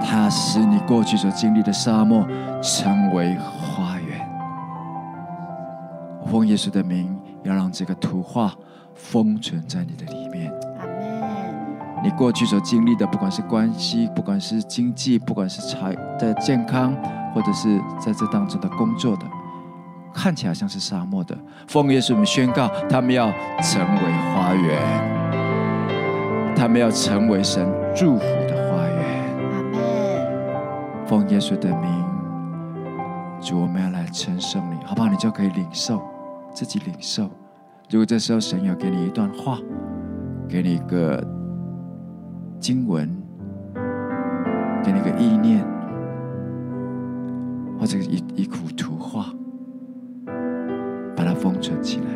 [0.00, 2.26] 他使你过去所经历的沙漠
[2.62, 4.26] 成为花园。
[6.26, 8.52] 奉耶稣的名，要让这个图画
[8.94, 10.52] 封存在你的里面。
[12.02, 16.94] 你过去所经历的，不管是关系，不管是经济，不管是财的健康，
[17.34, 19.26] 或者是在这当中的工作的。
[20.18, 21.38] 看起来像是沙漠的，
[21.68, 23.30] 奉耶稣名宣告，他们要
[23.62, 24.76] 成为花园，
[26.56, 27.64] 他们要成为神
[27.94, 28.98] 祝福的花园。
[31.06, 32.04] 奉耶稣的名，
[33.40, 35.08] 主，我们要来称颂你，好不好？
[35.08, 36.02] 你就可以领受，
[36.52, 37.30] 自己领受。
[37.88, 39.56] 如果这时候神有给你一段话，
[40.48, 41.24] 给你一个
[42.58, 43.08] 经文，
[44.82, 45.64] 给你一个意念，
[47.78, 49.26] 或者一一幅图画，
[51.38, 52.06] 封存起来，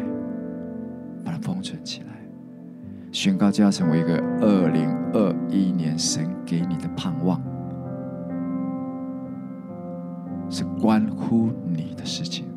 [1.25, 2.09] 把它封存起来，
[3.12, 7.41] 宣告就要成为一个二零二一年神给你的盼望，
[10.51, 12.51] 是关乎你的事情。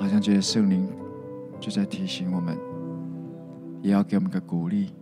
[0.00, 0.88] 好像觉得圣灵
[1.60, 2.56] 就在提醒我们，
[3.82, 4.94] 也要给我们个鼓励。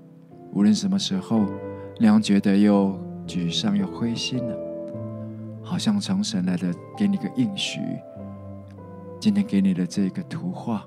[0.52, 1.46] 无论什么时候，
[2.00, 4.58] 让觉得又沮丧又灰心了，
[5.62, 7.80] 好像从神来的给你个应许，
[9.20, 10.84] 今天给你的这个图画，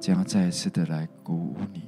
[0.00, 1.82] 将要再一次的来鼓舞你。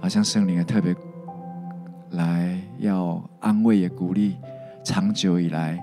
[0.00, 0.94] 好像圣灵也特别
[2.10, 4.36] 来要安慰也鼓励，
[4.84, 5.80] 长久以来。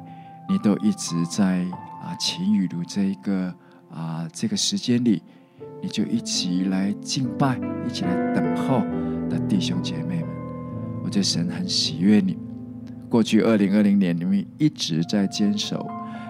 [0.50, 1.66] 你都一直在
[2.04, 3.54] 啊，晴雨如这一个
[3.90, 5.24] 啊，这个时间里，
[5.82, 8.82] 你就一起来敬拜，一起来等候
[9.30, 10.30] 的弟兄姐妹们，
[11.04, 12.38] 我觉得神很喜悦你。
[13.10, 15.88] 过去二零二零年，你们一直在坚守，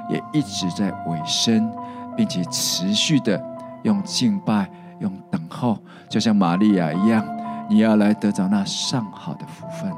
[0.09, 1.70] 也一直在委身，
[2.16, 3.41] 并且持续的
[3.84, 7.26] 用敬拜、用等候，就像玛利亚一样，
[7.70, 9.91] 你要来得着那上好的福分。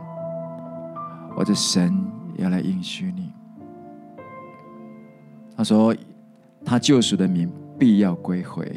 [1.36, 2.06] 我的神
[2.38, 3.35] 要来应许你。
[5.58, 5.96] 他说
[6.66, 7.50] ：“他救赎的民
[7.80, 8.70] 必要归回，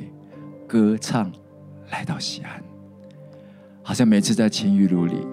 [0.66, 1.30] 歌唱
[1.90, 2.62] 来到西安。
[3.82, 5.26] 好像每次在情雨露里，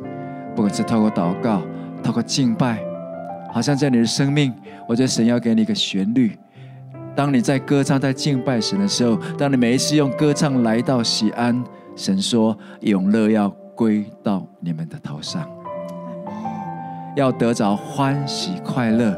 [0.55, 1.61] 不管是透过祷告、
[2.01, 2.83] 透过敬拜，
[3.51, 4.53] 好像在你的生命，
[4.87, 6.35] 我觉得神要给你一个旋律。
[7.15, 11.63] 当你在歌唱、在敬拜神的时候，当你每一次用歌唱来到西安，
[11.95, 15.47] 神说永乐要归到你们的头上，
[17.15, 19.15] 要得着欢喜快乐，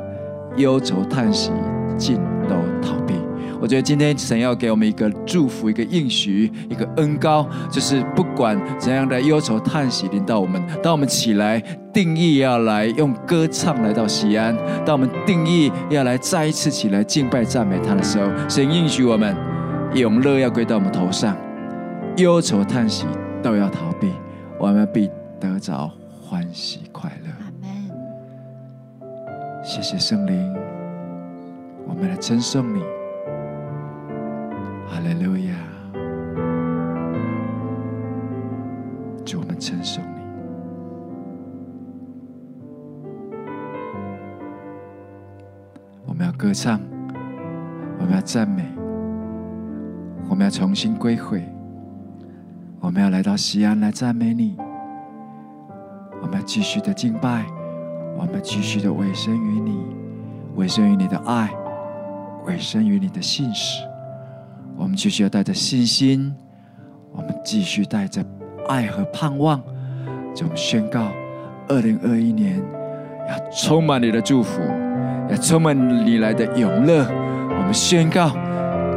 [0.57, 1.51] 忧愁叹息。”
[1.97, 2.17] 尽
[2.47, 3.15] 都逃避。
[3.59, 11.59] 我觉得今天神要给我们一个祝福，一个应许，一个恩膏，就是不管怎样的忧愁叹息临到我们，当我们起来
[11.91, 19.35] 定义要来用歌唱来到西安，当我们定义要来再一次起来敬拜赞美他的时候，神应许我们
[19.95, 21.35] 永乐要归到我们头上，
[22.17, 23.07] 忧愁叹息
[23.41, 24.11] 都要逃避，
[24.59, 25.91] 我们必得着
[26.21, 27.31] 欢喜快乐。
[29.63, 30.66] 谢谢圣灵。
[31.87, 32.81] 我们来称颂你，
[34.87, 35.55] 哈利路亚！
[39.25, 40.21] 祝我们称颂你。
[46.05, 46.79] 我们要歌唱，
[47.99, 48.63] 我们要赞美，
[50.29, 51.43] 我们要重新归回，
[52.79, 54.55] 我们要来到西安来赞美你。
[56.21, 57.45] 我们要继续的敬拜，
[58.17, 59.85] 我们继续的委身于你，
[60.55, 61.49] 委身于你的爱。
[62.47, 63.83] 委身于你的信使，
[64.77, 66.33] 我们继续要带着信心，
[67.11, 68.23] 我们继续带着
[68.69, 69.61] 爱和盼望，
[70.33, 71.11] 就宣告：
[71.67, 72.61] 二零二一年
[73.27, 74.61] 要充满你的祝福，
[75.29, 77.05] 要充满你来的永乐。
[77.49, 78.31] 我们宣告：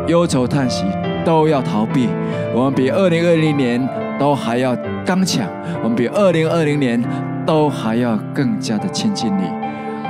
[0.07, 0.85] 忧愁叹息
[1.25, 2.09] 都要逃避，
[2.55, 3.85] 我们比二零二零年
[4.17, 5.49] 都还要刚强，
[5.83, 7.03] 我们比二零二零年
[7.45, 9.60] 都还要更加的亲近你。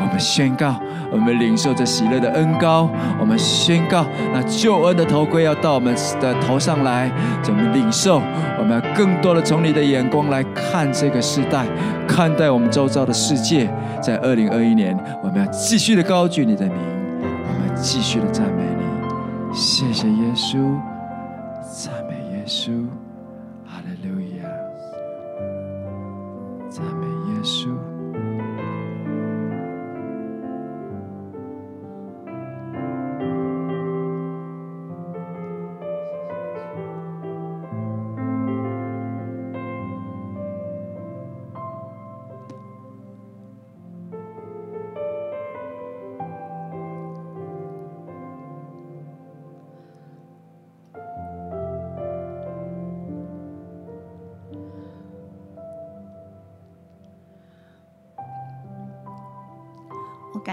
[0.00, 0.74] 我们宣告。
[1.12, 2.88] 我们领受着喜乐的恩膏，
[3.18, 7.10] 我们宣告那救恩的头盔要到我们的头上来。
[7.48, 8.22] 我们领受，
[8.56, 11.66] 我们要更多的从你的眼光来看这个时代，
[12.06, 13.68] 看待我们周遭的世界。
[14.00, 16.76] 在二零二一年，我们要继续的高举你的名，
[17.22, 18.84] 我们继续的赞美你。
[19.52, 20.58] 谢谢耶稣，
[21.72, 22.70] 赞美耶稣，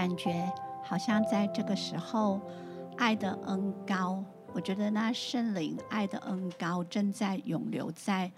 [0.08, 0.50] 感觉
[0.82, 2.40] 好像在这个时候，
[2.96, 8.32] 爱的恩高，我觉得那圣灵爱的恩高正在涌流在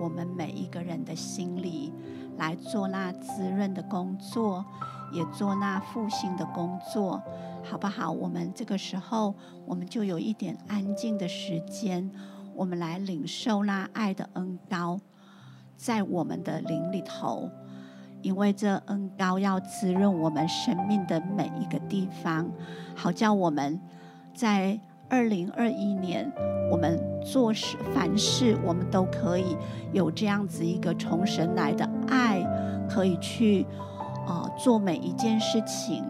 [0.00, 1.92] 我们每一个人的心里，
[2.38, 4.64] 来做那滋润的工作，
[5.12, 7.22] 也做那复兴的工作，
[7.62, 8.10] 好不好？
[8.10, 9.34] 我们这个时候，
[9.66, 12.10] 我们就有一点安静的时间，
[12.54, 14.98] 我们来领受那爱的恩高，
[15.76, 17.50] 在我们的灵里头。
[18.22, 22.48] 因为这恩膏要滋润我们生命的每一个地方，
[22.94, 23.80] 好叫我们
[24.34, 26.30] 在二零二一年，
[26.70, 29.56] 我们做事凡事，我们都可以
[29.92, 32.42] 有这样子一个从神来的爱，
[32.88, 33.66] 可以去
[34.26, 36.04] 呃做每一件事情。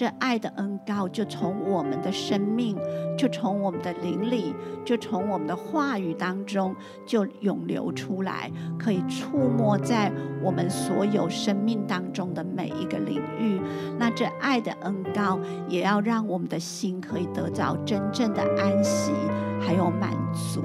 [0.00, 2.74] 这爱的恩膏就从我们的生命，
[3.18, 6.74] 就从我们的灵里，就从我们的话语当中
[7.04, 10.10] 就涌流出来，可以触摸在
[10.42, 13.60] 我们所有生命当中的每一个领域。
[13.98, 15.38] 那这爱的恩膏
[15.68, 19.12] 也要让我们的心可以得到真正的安息，
[19.60, 20.62] 还有满足。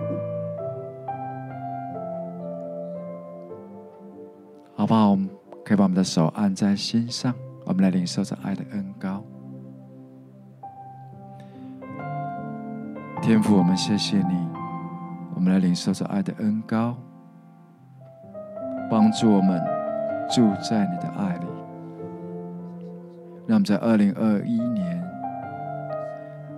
[4.74, 5.18] 好不好？
[5.66, 7.36] 可以把我们的手按在心上。
[7.66, 9.24] 我们来领受着爱的恩膏，
[13.22, 14.48] 天父，我们谢谢你。
[15.34, 16.96] 我们来领受着爱的恩膏，
[18.90, 19.60] 帮助我们
[20.30, 21.46] 住在你的爱里。
[23.48, 25.04] 让我们在二零二一年，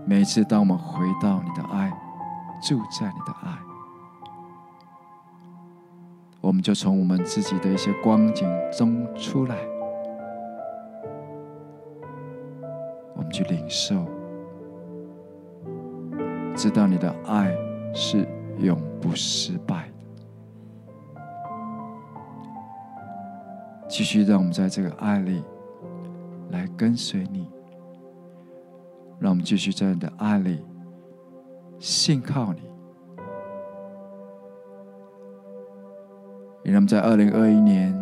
[0.06, 1.90] 每一次当我们回到你的爱，
[2.62, 3.50] 住在你的爱，
[6.42, 8.48] 我们就从我们自己的一些光景
[8.78, 9.56] 中出来。
[13.18, 14.06] 我们去领受，
[16.56, 17.52] 知道你的爱
[17.94, 18.28] 是
[18.60, 19.94] 永不失败的。
[23.90, 25.44] 继续让我们在这个爱里
[26.52, 27.50] 来跟随你，
[29.20, 30.64] 让我们继续在你的爱里
[31.80, 32.62] 信靠你，
[36.64, 37.96] 也让我们在二零二一年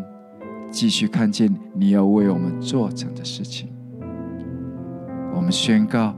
[0.69, 3.74] 继续看见你要为我们做成的事情。
[5.35, 6.15] 我们宣告，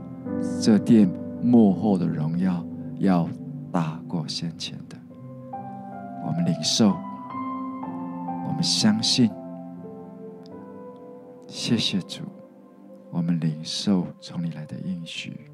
[0.62, 1.10] 这殿
[1.42, 2.64] 幕后的荣耀
[2.98, 3.28] 要
[3.72, 4.96] 大过先前的。
[6.24, 6.96] 我们领受，
[8.46, 9.28] 我们相信。
[11.48, 12.22] 谢谢主，
[13.10, 15.50] 我们领受从你来的应许。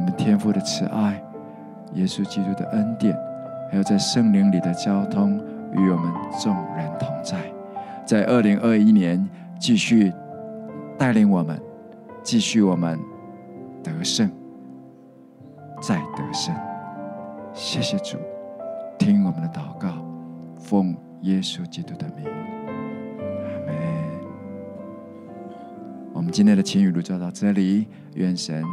[0.00, 1.22] 我们天父的慈爱、
[1.92, 3.14] 耶稣基督的恩典，
[3.70, 5.38] 还有在圣灵里的交通，
[5.74, 6.10] 与我们
[6.42, 7.38] 众人同在。
[8.06, 9.28] 在二零二一年，
[9.58, 10.10] 继续
[10.96, 11.60] 带领我们，
[12.22, 12.98] 继续我们
[13.84, 14.30] 得胜，
[15.82, 16.54] 再得胜。
[17.52, 18.16] 谢谢主，
[18.98, 20.02] 听我们的祷告，
[20.56, 23.76] 奉耶稣基督的名，阿门。
[26.14, 28.64] 我们今天的晴雨录就到这里，愿神。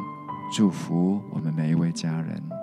[0.50, 2.57] 祝福我们每一位家人。